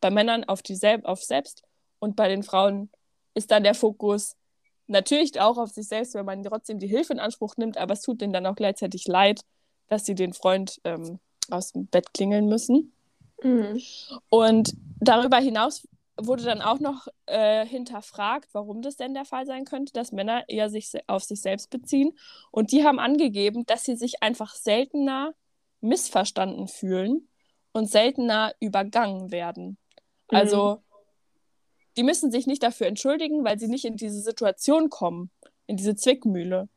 [0.00, 1.62] Bei Männern auf die sel auf selbst
[1.98, 2.90] und bei den Frauen
[3.34, 4.34] ist dann der Fokus
[4.86, 8.00] natürlich auch auf sich selbst, wenn man trotzdem die Hilfe in Anspruch nimmt, aber es
[8.00, 9.42] tut denen dann auch gleichzeitig leid,
[9.88, 11.20] dass sie den Freund ähm,
[11.50, 12.92] aus dem Bett klingeln müssen.
[13.42, 13.80] Mhm.
[14.28, 15.86] Und darüber hinaus
[16.16, 20.44] wurde dann auch noch äh, hinterfragt, warum das denn der Fall sein könnte, dass Männer
[20.48, 22.16] eher sich auf sich selbst beziehen.
[22.50, 25.32] Und die haben angegeben, dass sie sich einfach seltener
[25.80, 27.28] missverstanden fühlen
[27.72, 29.78] und seltener übergangen werden.
[30.28, 30.82] Also
[31.96, 35.30] die müssen sich nicht dafür entschuldigen, weil sie nicht in diese Situation kommen,
[35.66, 36.68] in diese Zwickmühle.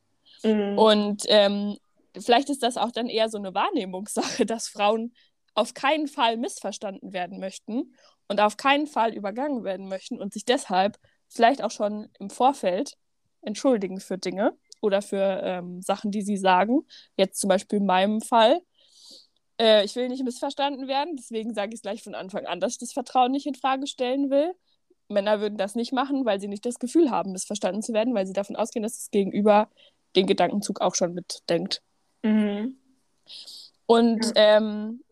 [0.44, 0.78] Mhm.
[0.78, 1.78] Und ähm,
[2.20, 5.14] vielleicht ist das auch dann eher so eine Wahrnehmungssache, dass Frauen
[5.56, 7.96] auf keinen Fall missverstanden werden möchten
[8.28, 10.98] und auf keinen Fall übergangen werden möchten und sich deshalb
[11.30, 12.96] vielleicht auch schon im Vorfeld
[13.42, 16.86] entschuldigen für Dinge oder für ähm, Sachen, die sie sagen.
[17.18, 18.62] Jetzt zum Beispiel in meinem Fall.
[19.60, 22.74] Äh, ich will nicht missverstanden werden, deswegen sage ich es gleich von Anfang an, dass
[22.74, 24.54] ich das Vertrauen nicht in Frage stellen will.
[25.10, 28.26] Männer würden das nicht machen, weil sie nicht das Gefühl haben, missverstanden zu werden, weil
[28.26, 29.70] sie davon ausgehen, dass das Gegenüber
[30.16, 31.82] den Gedankenzug auch schon mitdenkt.
[32.24, 32.78] Mhm.
[33.86, 34.58] Und ja.
[34.58, 35.04] ähm,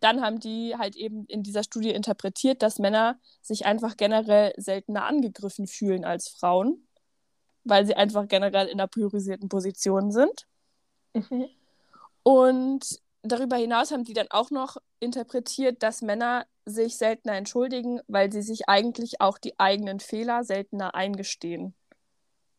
[0.00, 5.06] dann haben die halt eben in dieser Studie interpretiert, dass Männer sich einfach generell seltener
[5.06, 6.86] angegriffen fühlen als Frauen,
[7.64, 10.46] weil sie einfach generell in einer priorisierten Position sind.
[11.14, 11.48] Mhm.
[12.22, 18.30] Und darüber hinaus haben die dann auch noch interpretiert, dass Männer sich seltener entschuldigen, weil
[18.30, 21.74] sie sich eigentlich auch die eigenen Fehler seltener eingestehen.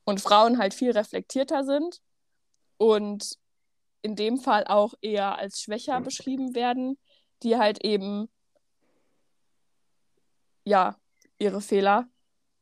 [0.03, 2.01] Und Frauen halt viel reflektierter sind
[2.77, 3.37] und
[4.01, 6.97] in dem Fall auch eher als schwächer beschrieben werden,
[7.43, 8.29] die halt eben
[10.63, 10.95] ja
[11.37, 12.07] ihre Fehler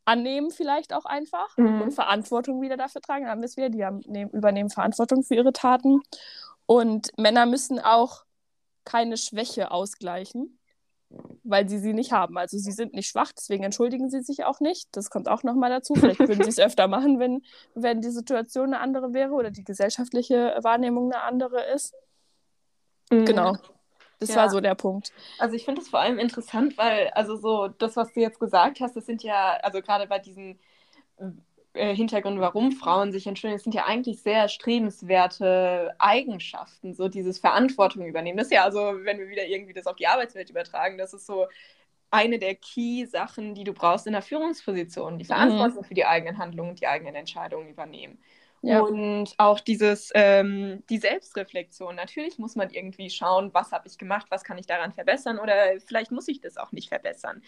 [0.07, 1.81] annehmen vielleicht auch einfach mhm.
[1.81, 3.23] und Verantwortung wieder dafür tragen.
[3.23, 6.01] Dann haben wir es wieder, die haben, nehmen, übernehmen Verantwortung für ihre Taten.
[6.65, 8.23] Und Männer müssen auch
[8.85, 10.59] keine Schwäche ausgleichen,
[11.43, 12.37] weil sie sie nicht haben.
[12.37, 14.87] Also sie sind nicht schwach, deswegen entschuldigen sie sich auch nicht.
[14.93, 15.93] Das kommt auch nochmal dazu.
[15.93, 17.43] Vielleicht würden sie es öfter machen, wenn,
[17.75, 21.93] wenn die Situation eine andere wäre oder die gesellschaftliche Wahrnehmung eine andere ist.
[23.11, 23.25] Mhm.
[23.25, 23.57] Genau.
[24.19, 24.37] Das ja.
[24.37, 25.11] war so der Punkt.
[25.39, 28.79] Also ich finde das vor allem interessant, weil, also so, das, was du jetzt gesagt
[28.79, 30.59] hast, das sind ja, also gerade bei diesen
[31.73, 37.37] äh, Hintergründen, warum Frauen sich entschuldigen, das sind ja eigentlich sehr strebenswerte Eigenschaften, so dieses
[37.37, 38.37] Verantwortung übernehmen.
[38.37, 41.27] Das ist ja also, wenn wir wieder irgendwie das auf die Arbeitswelt übertragen, das ist
[41.27, 41.45] so
[42.09, 45.25] eine der Key-Sachen, die du brauchst in der Führungsposition, die.
[45.25, 45.85] Verantwortung mhm.
[45.85, 48.17] für die eigenen Handlungen und die eigenen Entscheidungen übernehmen.
[48.61, 48.81] Ja.
[48.81, 51.95] Und auch dieses, ähm, die Selbstreflexion.
[51.95, 55.79] Natürlich muss man irgendwie schauen, was habe ich gemacht, was kann ich daran verbessern oder
[55.85, 57.41] vielleicht muss ich das auch nicht verbessern.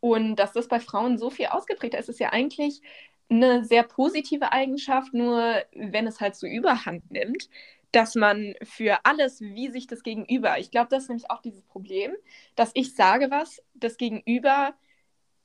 [0.00, 2.82] Und dass das bei Frauen so viel ausgeprägter ist, ist ja eigentlich
[3.30, 7.50] eine sehr positive Eigenschaft, nur wenn es halt so überhand nimmt,
[7.92, 11.62] dass man für alles, wie sich das Gegenüber, ich glaube, das ist nämlich auch dieses
[11.62, 12.12] Problem,
[12.54, 14.74] dass ich sage was, das Gegenüber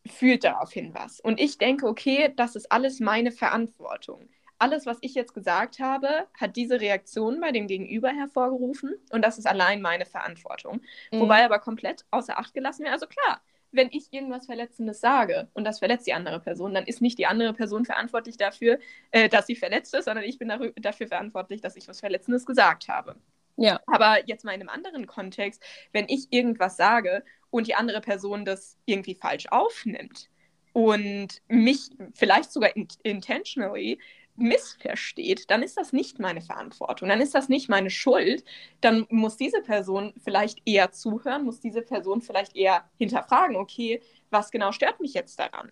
[0.06, 1.20] fühlt daraufhin was.
[1.20, 4.30] Und ich denke, okay, das ist alles meine Verantwortung
[4.64, 9.38] alles, was ich jetzt gesagt habe, hat diese Reaktion bei dem Gegenüber hervorgerufen und das
[9.38, 10.80] ist allein meine Verantwortung.
[11.12, 11.20] Mhm.
[11.20, 12.94] Wobei aber komplett außer Acht gelassen wäre.
[12.94, 13.42] Also klar,
[13.74, 17.26] wenn ich irgendwas Verletzendes sage und das verletzt die andere Person, dann ist nicht die
[17.26, 18.80] andere Person verantwortlich dafür,
[19.12, 22.88] äh, dass sie verletzt ist, sondern ich bin dafür verantwortlich, dass ich was Verletzendes gesagt
[22.88, 23.18] habe.
[23.58, 23.82] Ja.
[23.86, 25.62] Aber jetzt mal in einem anderen Kontext,
[25.92, 30.30] wenn ich irgendwas sage und die andere Person das irgendwie falsch aufnimmt
[30.74, 34.00] und mich vielleicht sogar in intentionally
[34.36, 38.44] missversteht, dann ist das nicht meine Verantwortung, dann ist das nicht meine Schuld.
[38.82, 44.52] Dann muss diese Person vielleicht eher zuhören, muss diese Person vielleicht eher hinterfragen, okay, was
[44.52, 45.72] genau stört mich jetzt daran?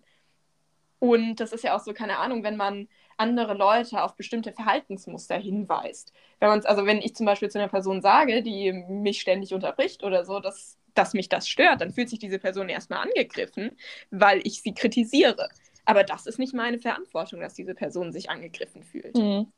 [0.99, 2.87] Und das ist ja auch so, keine Ahnung, wenn man
[3.17, 6.13] andere Leute auf bestimmte Verhaltensmuster hinweist.
[6.39, 10.03] Wenn man also wenn ich zum Beispiel zu einer Person sage, die mich ständig unterbricht
[10.03, 13.71] oder so, dass, dass mich das stört, dann fühlt sich diese Person erstmal angegriffen,
[14.11, 15.49] weil ich sie kritisiere.
[15.85, 19.15] Aber das ist nicht meine Verantwortung, dass diese Person sich angegriffen fühlt.
[19.15, 19.51] Mhm.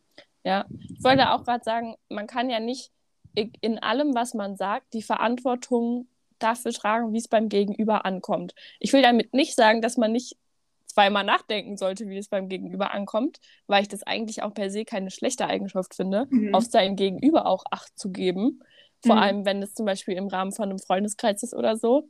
[0.43, 2.91] Ja, ich wollte auch gerade sagen, man kann ja nicht
[3.33, 6.07] in allem, was man sagt, die Verantwortung
[6.39, 8.53] dafür tragen, wie es beim Gegenüber ankommt.
[8.79, 10.37] Ich will damit nicht sagen, dass man nicht
[10.85, 14.85] zweimal nachdenken sollte, wie es beim Gegenüber ankommt, weil ich das eigentlich auch per se
[14.85, 16.53] keine schlechte Eigenschaft finde, mhm.
[16.53, 18.61] auf sein Gegenüber auch Acht zu geben.
[19.03, 19.21] Vor mhm.
[19.21, 22.09] allem, wenn es zum Beispiel im Rahmen von einem Freundeskreis ist oder so.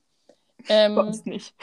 [0.67, 1.55] Ähm, uns nicht.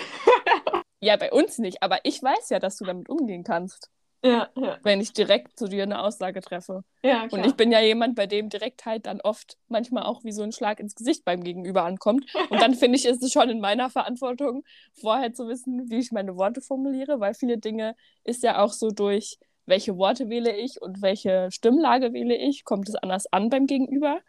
[1.01, 3.91] Ja, bei uns nicht, aber ich weiß ja, dass du damit umgehen kannst.
[4.23, 4.79] Ja, ja.
[4.83, 6.85] Wenn ich direkt zu dir eine Aussage treffe.
[7.03, 7.41] Ja, klar.
[7.41, 10.53] Und ich bin ja jemand, bei dem Direktheit dann oft manchmal auch wie so ein
[10.53, 12.27] Schlag ins Gesicht beim Gegenüber ankommt.
[12.51, 16.13] Und dann finde ich, ist es schon in meiner Verantwortung, vorher zu wissen, wie ich
[16.13, 20.83] meine Worte formuliere, weil viele Dinge ist ja auch so durch, welche Worte wähle ich
[20.83, 24.21] und welche Stimmlage wähle ich, kommt es anders an beim Gegenüber.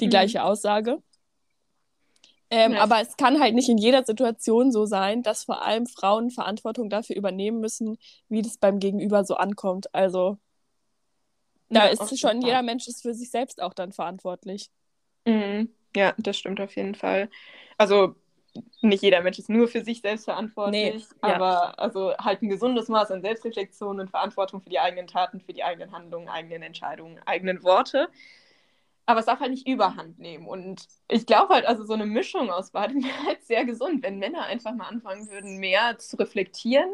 [0.00, 0.10] Die mhm.
[0.10, 1.02] gleiche Aussage.
[2.50, 2.82] Ähm, ja.
[2.82, 6.88] Aber es kann halt nicht in jeder Situation so sein, dass vor allem Frauen Verantwortung
[6.88, 9.94] dafür übernehmen müssen, wie das beim Gegenüber so ankommt.
[9.94, 10.38] Also
[11.68, 14.70] da ja, ist schon, jeder Mensch ist für sich selbst auch dann verantwortlich.
[15.26, 15.68] Mhm.
[15.94, 17.28] Ja, das stimmt auf jeden Fall.
[17.76, 18.14] Also
[18.80, 21.74] nicht jeder Mensch ist nur für sich selbst verantwortlich, nee, aber ja.
[21.76, 25.62] also halt ein gesundes Maß an Selbstreflexion und Verantwortung für die eigenen Taten, für die
[25.62, 28.08] eigenen Handlungen, eigenen Entscheidungen, eigenen Worte
[29.08, 30.46] aber es darf halt nicht überhand nehmen.
[30.46, 34.18] Und ich glaube halt, also so eine Mischung aus beidem wäre halt sehr gesund, wenn
[34.18, 36.90] Männer einfach mal anfangen würden, mehr zu reflektieren,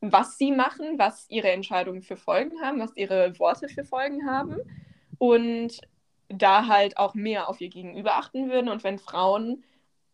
[0.00, 4.58] was sie machen, was ihre Entscheidungen für Folgen haben, was ihre Worte für Folgen haben.
[5.18, 5.80] Und
[6.28, 8.68] da halt auch mehr auf ihr Gegenüber achten würden.
[8.68, 9.64] Und wenn Frauen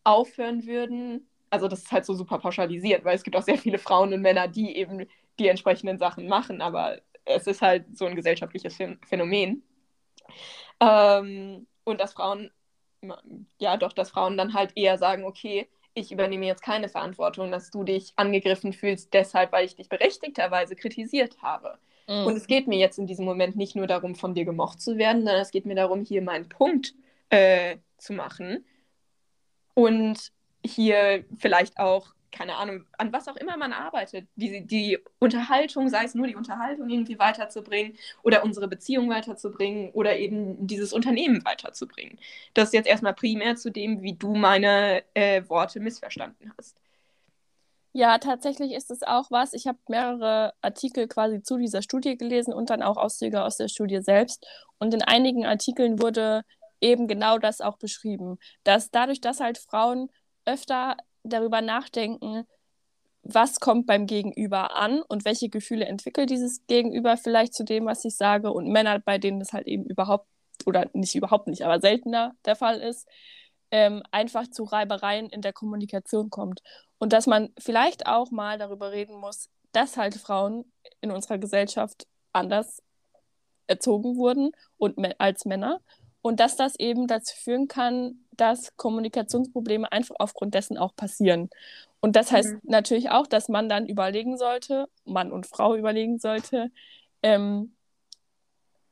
[0.05, 3.77] aufhören würden, also das ist halt so super pauschalisiert, weil es gibt auch sehr viele
[3.77, 5.07] Frauen und Männer, die eben
[5.39, 9.63] die entsprechenden Sachen machen, aber es ist halt so ein gesellschaftliches Phänomen.
[10.83, 12.51] Ähm, und dass Frauen,
[13.59, 17.71] ja doch, dass Frauen dann halt eher sagen, okay, ich übernehme jetzt keine Verantwortung, dass
[17.71, 21.79] du dich angegriffen fühlst, deshalb, weil ich dich berechtigterweise kritisiert habe.
[22.09, 22.27] Mhm.
[22.27, 24.97] Und es geht mir jetzt in diesem Moment nicht nur darum, von dir gemocht zu
[24.97, 26.95] werden, sondern es geht mir darum, hier meinen Punkt
[27.29, 28.65] äh, zu machen
[29.75, 30.33] und
[30.65, 36.05] hier vielleicht auch keine Ahnung, an was auch immer man arbeitet, die, die Unterhaltung, sei
[36.05, 42.19] es nur die Unterhaltung irgendwie weiterzubringen oder unsere Beziehung weiterzubringen oder eben dieses Unternehmen weiterzubringen.
[42.55, 46.77] Das ist jetzt erstmal primär zu dem, wie du meine äh, Worte missverstanden hast.
[47.95, 49.53] Ja, tatsächlich ist es auch was.
[49.53, 53.69] Ich habe mehrere Artikel quasi zu dieser Studie gelesen und dann auch Auszüge aus der
[53.69, 54.47] Studie selbst.
[54.79, 56.43] Und in einigen Artikeln wurde
[56.81, 60.09] eben genau das auch beschrieben, dass dadurch, dass halt Frauen
[60.47, 62.47] öfter darüber nachdenken,
[63.23, 68.05] was kommt beim Gegenüber an und welche Gefühle entwickelt dieses Gegenüber vielleicht zu dem, was
[68.05, 68.53] ich sage.
[68.53, 70.27] Und Männer, bei denen das halt eben überhaupt,
[70.67, 73.09] oder nicht überhaupt nicht, aber seltener der Fall ist,
[73.71, 76.61] ähm, einfach zu Reibereien in der Kommunikation kommt.
[76.99, 80.71] Und dass man vielleicht auch mal darüber reden muss, dass halt Frauen
[81.01, 82.83] in unserer Gesellschaft anders
[83.67, 85.81] erzogen wurden und als Männer
[86.23, 91.51] und dass das eben dazu führen kann, dass Kommunikationsprobleme einfach aufgrund dessen auch passieren.
[92.01, 92.61] Und das heißt mhm.
[92.65, 96.71] natürlich auch, dass man dann überlegen sollte, Mann und Frau überlegen sollte,
[97.23, 97.75] ähm,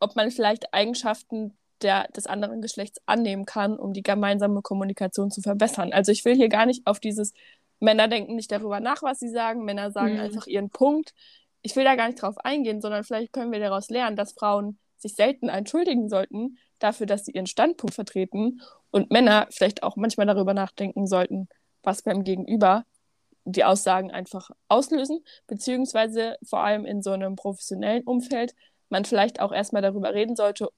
[0.00, 5.40] ob man vielleicht Eigenschaften der, des anderen Geschlechts annehmen kann, um die gemeinsame Kommunikation zu
[5.40, 5.92] verbessern.
[5.92, 7.32] Also ich will hier gar nicht auf dieses
[7.78, 10.20] Männer denken nicht darüber nach, was sie sagen, Männer sagen mhm.
[10.20, 11.14] einfach ihren Punkt.
[11.62, 14.78] Ich will da gar nicht drauf eingehen, sondern vielleicht können wir daraus lernen, dass Frauen
[14.96, 18.60] sich selten entschuldigen sollten, dafür, dass sie ihren Standpunkt vertreten
[18.90, 21.48] und Männer vielleicht auch manchmal darüber nachdenken sollten,
[21.82, 22.84] was beim Gegenüber
[23.44, 28.54] die Aussagen einfach auslösen, beziehungsweise vor allem in so einem professionellen Umfeld
[28.88, 30.68] man vielleicht auch erstmal darüber reden sollte,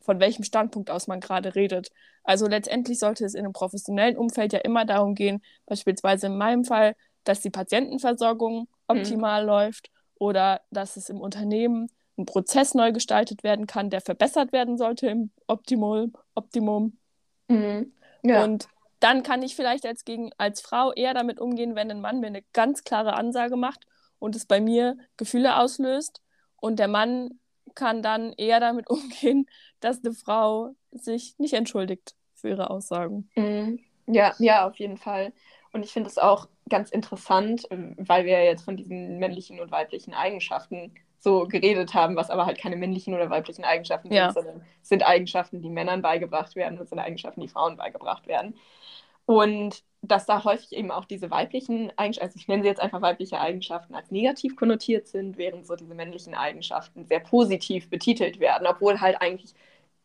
[0.00, 1.90] von welchem Standpunkt aus man gerade redet.
[2.24, 6.64] Also letztendlich sollte es in einem professionellen Umfeld ja immer darum gehen, beispielsweise in meinem
[6.64, 8.66] Fall, dass die Patientenversorgung mhm.
[8.86, 9.48] optimal mhm.
[9.48, 11.88] läuft oder dass es im Unternehmen
[12.18, 16.12] ein Prozess neu gestaltet werden kann, der verbessert werden sollte im Optimum.
[16.34, 16.98] Optimum.
[17.48, 17.92] Mhm.
[18.22, 18.44] Ja.
[18.44, 18.68] Und
[19.00, 22.26] dann kann ich vielleicht als, gegen, als Frau eher damit umgehen, wenn ein Mann mir
[22.26, 23.86] eine ganz klare Ansage macht
[24.18, 26.20] und es bei mir Gefühle auslöst.
[26.56, 27.38] Und der Mann
[27.74, 29.46] kann dann eher damit umgehen,
[29.80, 33.30] dass eine Frau sich nicht entschuldigt für ihre Aussagen.
[33.36, 33.80] Mhm.
[34.06, 35.32] Ja, ja, auf jeden Fall.
[35.72, 40.14] Und ich finde es auch ganz interessant, weil wir jetzt von diesen männlichen und weiblichen
[40.14, 44.30] Eigenschaften so geredet haben, was aber halt keine männlichen oder weiblichen Eigenschaften ja.
[44.30, 48.54] sind, sondern sind Eigenschaften, die Männern beigebracht werden und sind Eigenschaften, die Frauen beigebracht werden.
[49.26, 53.02] Und dass da häufig eben auch diese weiblichen Eigenschaften, also ich nenne sie jetzt einfach
[53.02, 58.66] weibliche Eigenschaften, als negativ konnotiert sind, während so diese männlichen Eigenschaften sehr positiv betitelt werden,
[58.66, 59.54] obwohl halt eigentlich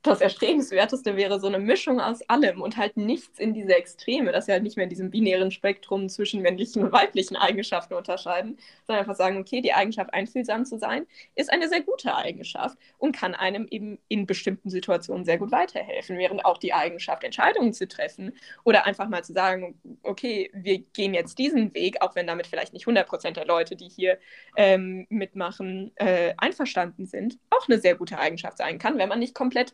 [0.03, 4.47] das Erstrebenswerteste wäre so eine Mischung aus allem und halt nichts in diese Extreme, dass
[4.47, 9.05] wir halt nicht mehr in diesem binären Spektrum zwischen männlichen und weiblichen Eigenschaften unterscheiden, sondern
[9.05, 13.33] einfach sagen, okay, die Eigenschaft, einfühlsam zu sein, ist eine sehr gute Eigenschaft und kann
[13.33, 18.33] einem eben in bestimmten Situationen sehr gut weiterhelfen, während auch die Eigenschaft, Entscheidungen zu treffen
[18.65, 22.73] oder einfach mal zu sagen, okay, wir gehen jetzt diesen Weg, auch wenn damit vielleicht
[22.73, 24.19] nicht 100% der Leute, die hier
[24.57, 29.33] ähm, mitmachen, äh, einverstanden sind, auch eine sehr gute Eigenschaft sein kann, wenn man nicht
[29.33, 29.73] komplett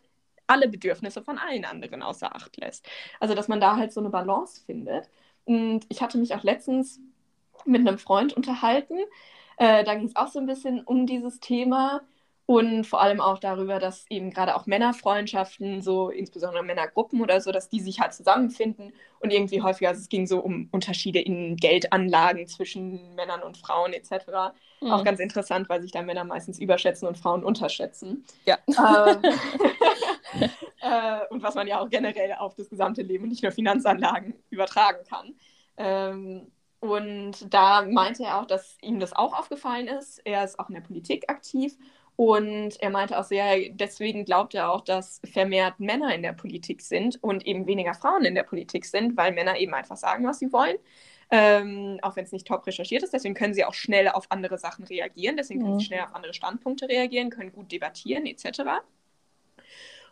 [0.49, 2.87] alle Bedürfnisse von allen anderen außer Acht lässt.
[3.19, 5.09] Also, dass man da halt so eine Balance findet.
[5.45, 6.99] Und ich hatte mich auch letztens
[7.65, 8.97] mit einem Freund unterhalten.
[9.57, 12.01] Äh, da ging es auch so ein bisschen um dieses Thema
[12.49, 17.51] und vor allem auch darüber, dass eben gerade auch Männerfreundschaften, so insbesondere Männergruppen oder so,
[17.51, 21.57] dass die sich halt zusammenfinden und irgendwie häufiger, also es ging so um Unterschiede in
[21.57, 24.55] Geldanlagen zwischen Männern und Frauen etc.
[24.81, 24.91] Mhm.
[24.91, 28.25] Auch ganz interessant, weil sich da Männer meistens überschätzen und Frauen unterschätzen.
[28.45, 28.57] Ja.
[28.67, 29.21] Ähm,
[30.81, 34.33] äh, und was man ja auch generell auf das gesamte Leben und nicht nur Finanzanlagen
[34.49, 35.35] übertragen kann.
[35.77, 40.19] Ähm, und da meinte er auch, dass ihm das auch aufgefallen ist.
[40.25, 41.77] Er ist auch in der Politik aktiv
[42.19, 46.33] und er meinte auch so, ja, deswegen glaubt er auch, dass vermehrt Männer in der
[46.33, 50.27] Politik sind und eben weniger Frauen in der Politik sind, weil Männer eben einfach sagen,
[50.27, 50.75] was sie wollen.
[51.31, 53.13] Ähm, auch wenn es nicht top recherchiert ist.
[53.13, 55.37] Deswegen können sie auch schnell auf andere Sachen reagieren.
[55.37, 55.87] Deswegen können sie mhm.
[55.87, 58.63] schnell auf andere Standpunkte reagieren, können gut debattieren etc.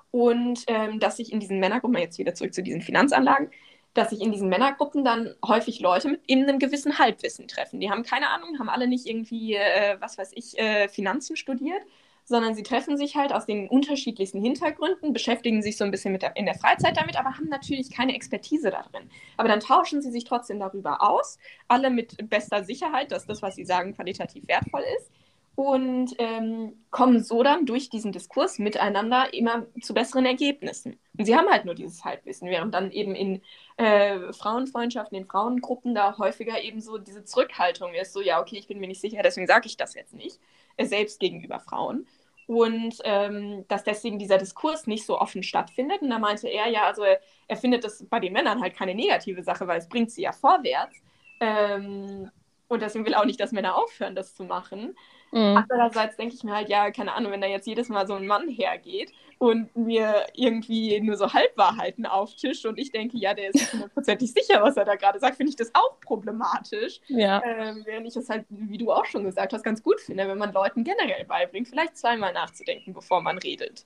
[0.10, 3.50] Und ähm, dass sich in diesen Männergruppen, jetzt wieder zurück zu diesen Finanzanlagen,
[3.98, 7.80] dass sich in diesen Männergruppen dann häufig Leute mit eben einem gewissen Halbwissen treffen.
[7.80, 11.82] Die haben keine Ahnung, haben alle nicht irgendwie, äh, was weiß ich, äh, Finanzen studiert,
[12.24, 16.22] sondern sie treffen sich halt aus den unterschiedlichsten Hintergründen, beschäftigen sich so ein bisschen mit
[16.22, 19.10] der, in der Freizeit damit, aber haben natürlich keine Expertise da drin.
[19.38, 23.56] Aber dann tauschen sie sich trotzdem darüber aus, alle mit bester Sicherheit, dass das, was
[23.56, 25.10] sie sagen, qualitativ wertvoll ist
[25.56, 31.00] und ähm, kommen so dann durch diesen Diskurs miteinander immer zu besseren Ergebnissen.
[31.18, 33.42] Und sie haben halt nur dieses Halbwissen, während dann eben in
[33.78, 38.68] äh, Frauenfreundschaften, in Frauengruppen da häufiger eben so diese Zurückhaltung ist, so ja, okay, ich
[38.68, 40.40] bin mir nicht sicher, deswegen sage ich das jetzt nicht,
[40.78, 42.08] äh, selbst gegenüber Frauen.
[42.46, 46.02] Und ähm, dass deswegen dieser Diskurs nicht so offen stattfindet.
[46.02, 48.96] Und da meinte er, ja, also er, er findet das bei den Männern halt keine
[48.96, 50.96] negative Sache, weil es bringt sie ja vorwärts.
[51.42, 52.32] Ähm,
[52.70, 54.96] und deswegen will er auch nicht, dass Männer aufhören, das zu machen.
[55.32, 55.58] Mhm.
[55.58, 58.28] Andererseits denke ich mir halt, ja, keine Ahnung, wenn da jetzt jedes Mal so ein
[58.28, 63.56] Mann hergeht und mir irgendwie nur so Halbwahrheiten auftischt und ich denke, ja, der ist
[63.56, 67.02] nicht hundertprozentig sicher, was er da gerade sagt, finde ich das auch problematisch.
[67.08, 67.42] Ja.
[67.46, 70.38] Ähm, während ich das halt, wie du auch schon gesagt hast, ganz gut finde, wenn
[70.38, 73.86] man Leuten generell beibringt, vielleicht zweimal nachzudenken, bevor man redet.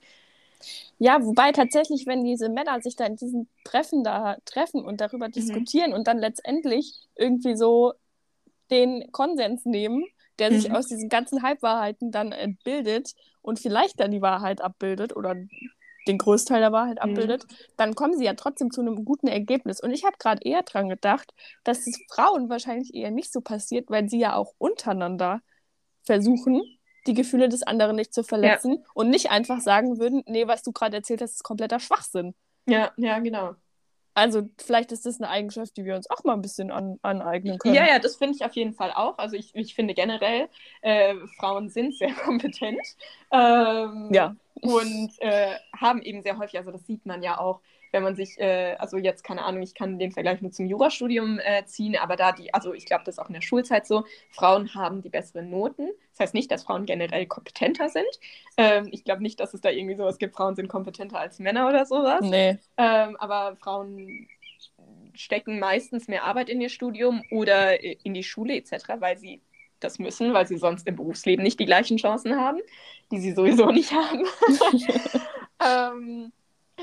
[1.00, 5.28] Ja, wobei tatsächlich, wenn diese Männer sich da in diesen Treffen da treffen und darüber
[5.28, 5.32] mhm.
[5.34, 7.94] diskutieren und dann letztendlich irgendwie so
[8.70, 10.06] den Konsens nehmen,
[10.40, 10.76] der sich mhm.
[10.76, 15.36] aus diesen ganzen Halbwahrheiten dann entbildet und vielleicht dann die Wahrheit abbildet oder
[16.08, 17.12] den Großteil der Wahrheit mhm.
[17.12, 17.56] abbildet, mhm.
[17.78, 19.82] dann kommen sie ja trotzdem zu einem guten Ergebnis.
[19.82, 23.90] Und ich habe gerade eher dran gedacht, dass es Frauen wahrscheinlich eher nicht so passiert,
[23.90, 25.42] weil sie ja auch untereinander
[26.04, 26.62] versuchen,
[27.08, 28.86] die Gefühle des anderen nicht zu verletzen ja.
[28.94, 32.36] und nicht einfach sagen würden, nee, was du gerade erzählt hast, ist kompletter Schwachsinn.
[32.68, 33.56] Ja, ja, genau.
[34.14, 37.58] Also vielleicht ist das eine Eigenschaft, die wir uns auch mal ein bisschen an, aneignen
[37.58, 37.76] können.
[37.76, 39.18] Ja, ja, das finde ich auf jeden Fall auch.
[39.18, 40.50] Also ich, ich finde generell,
[40.82, 42.82] äh, Frauen sind sehr kompetent.
[43.32, 44.36] Ähm, ja.
[44.62, 48.40] Und äh, haben eben sehr häufig, also das sieht man ja auch, wenn man sich,
[48.40, 52.16] äh, also jetzt keine Ahnung, ich kann den Vergleich nur zum Jurastudium äh, ziehen, aber
[52.16, 55.10] da die, also ich glaube, das ist auch in der Schulzeit so, Frauen haben die
[55.10, 55.90] besseren Noten.
[56.22, 58.06] Das heißt nicht, dass Frauen generell kompetenter sind.
[58.56, 61.68] Ähm, ich glaube nicht, dass es da irgendwie sowas gibt, Frauen sind kompetenter als Männer
[61.68, 62.22] oder sowas.
[62.22, 62.60] Nee.
[62.78, 64.28] Ähm, aber Frauen
[65.16, 69.42] stecken meistens mehr Arbeit in ihr Studium oder in die Schule etc., weil sie
[69.80, 72.60] das müssen, weil sie sonst im Berufsleben nicht die gleichen Chancen haben,
[73.12, 74.24] die sie sowieso nicht haben.
[75.60, 76.32] ähm,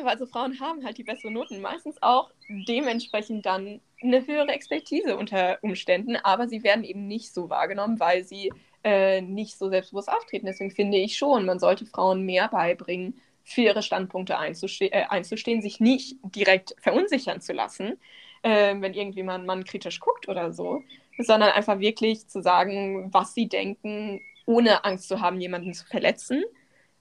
[0.04, 2.32] also Frauen haben halt die besseren Noten, meistens auch
[2.66, 8.24] dementsprechend dann eine höhere Expertise unter Umständen, aber sie werden eben nicht so wahrgenommen, weil
[8.24, 8.52] sie
[8.84, 10.46] äh, nicht so selbstbewusst auftreten.
[10.46, 15.62] Deswegen finde ich schon, man sollte Frauen mehr beibringen, für ihre Standpunkte einzuste äh, einzustehen,
[15.62, 17.98] sich nicht direkt verunsichern zu lassen,
[18.42, 20.82] äh, wenn irgendwie mal ein Mann kritisch guckt oder so,
[21.18, 26.44] sondern einfach wirklich zu sagen, was sie denken, ohne Angst zu haben, jemanden zu verletzen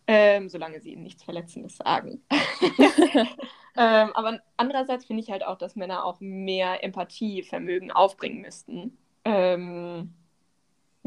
[0.08, 2.22] ähm, solange sie ihnen nichts Verletzendes sagen.
[3.78, 8.98] ähm, aber andererseits finde ich halt auch, dass Männer auch mehr Empathievermögen aufbringen müssten.
[9.26, 10.14] Ähm,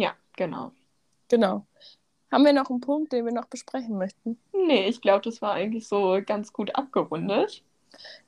[0.00, 0.72] ja, genau.
[1.28, 1.66] Genau.
[2.32, 4.38] Haben wir noch einen Punkt, den wir noch besprechen möchten?
[4.52, 7.62] Nee, ich glaube, das war eigentlich so ganz gut abgerundet.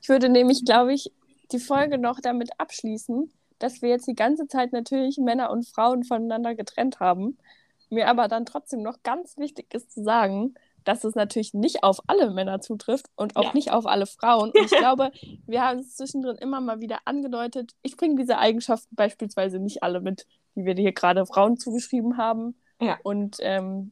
[0.01, 1.11] Ich würde nämlich, glaube ich,
[1.51, 6.03] die Folge noch damit abschließen, dass wir jetzt die ganze Zeit natürlich Männer und Frauen
[6.03, 7.37] voneinander getrennt haben.
[7.89, 11.99] Mir aber dann trotzdem noch ganz wichtig ist zu sagen, dass es natürlich nicht auf
[12.07, 13.53] alle Männer zutrifft und auch ja.
[13.53, 14.51] nicht auf alle Frauen.
[14.51, 15.11] Und ich glaube,
[15.45, 17.73] wir haben es zwischendrin immer mal wieder angedeutet.
[17.81, 20.25] Ich bringe diese Eigenschaften beispielsweise nicht alle mit,
[20.55, 22.55] die wir hier gerade Frauen zugeschrieben haben.
[22.81, 22.97] Ja.
[23.03, 23.91] Und ähm,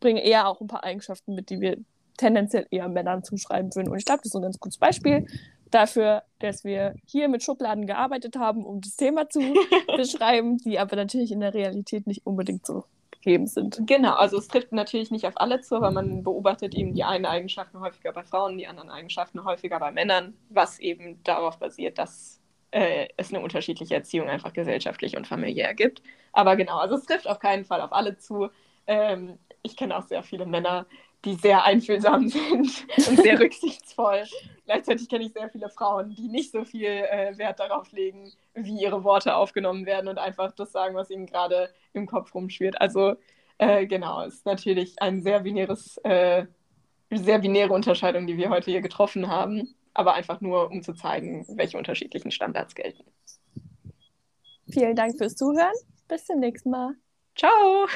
[0.00, 1.78] bringe eher auch ein paar Eigenschaften mit, die wir
[2.16, 3.90] tendenziell eher Männern zuschreiben würden.
[3.90, 5.26] Und ich glaube, das ist ein ganz gutes Beispiel
[5.70, 9.40] dafür, dass wir hier mit Schubladen gearbeitet haben, um das Thema zu
[9.96, 12.84] beschreiben, die aber natürlich in der Realität nicht unbedingt so
[13.28, 13.78] gegeben sind.
[13.86, 17.26] Genau, also es trifft natürlich nicht auf alle zu, aber man beobachtet eben die einen
[17.26, 22.40] Eigenschaften häufiger bei Frauen, die anderen Eigenschaften häufiger bei Männern, was eben darauf basiert, dass
[22.70, 26.02] äh, es eine unterschiedliche Erziehung einfach gesellschaftlich und familiär gibt.
[26.32, 28.48] Aber genau, also es trifft auf keinen Fall auf alle zu.
[28.86, 30.86] Ähm, ich kenne auch sehr viele Männer,
[31.24, 34.24] die sehr einfühlsam sind und sehr rücksichtsvoll.
[34.64, 38.80] Gleichzeitig kenne ich sehr viele Frauen, die nicht so viel äh, Wert darauf legen, wie
[38.80, 42.80] ihre Worte aufgenommen werden und einfach das sagen, was ihnen gerade im Kopf rumschwirrt.
[42.80, 43.16] Also
[43.58, 46.46] äh, genau, es ist natürlich ein sehr binäres, äh,
[47.10, 51.44] sehr binäre Unterscheidung, die wir heute hier getroffen haben, aber einfach nur, um zu zeigen,
[51.56, 53.04] welche unterschiedlichen Standards gelten.
[54.70, 55.74] Vielen Dank fürs Zuhören.
[56.08, 56.94] Bis zum nächsten Mal.
[57.34, 57.86] Ciao.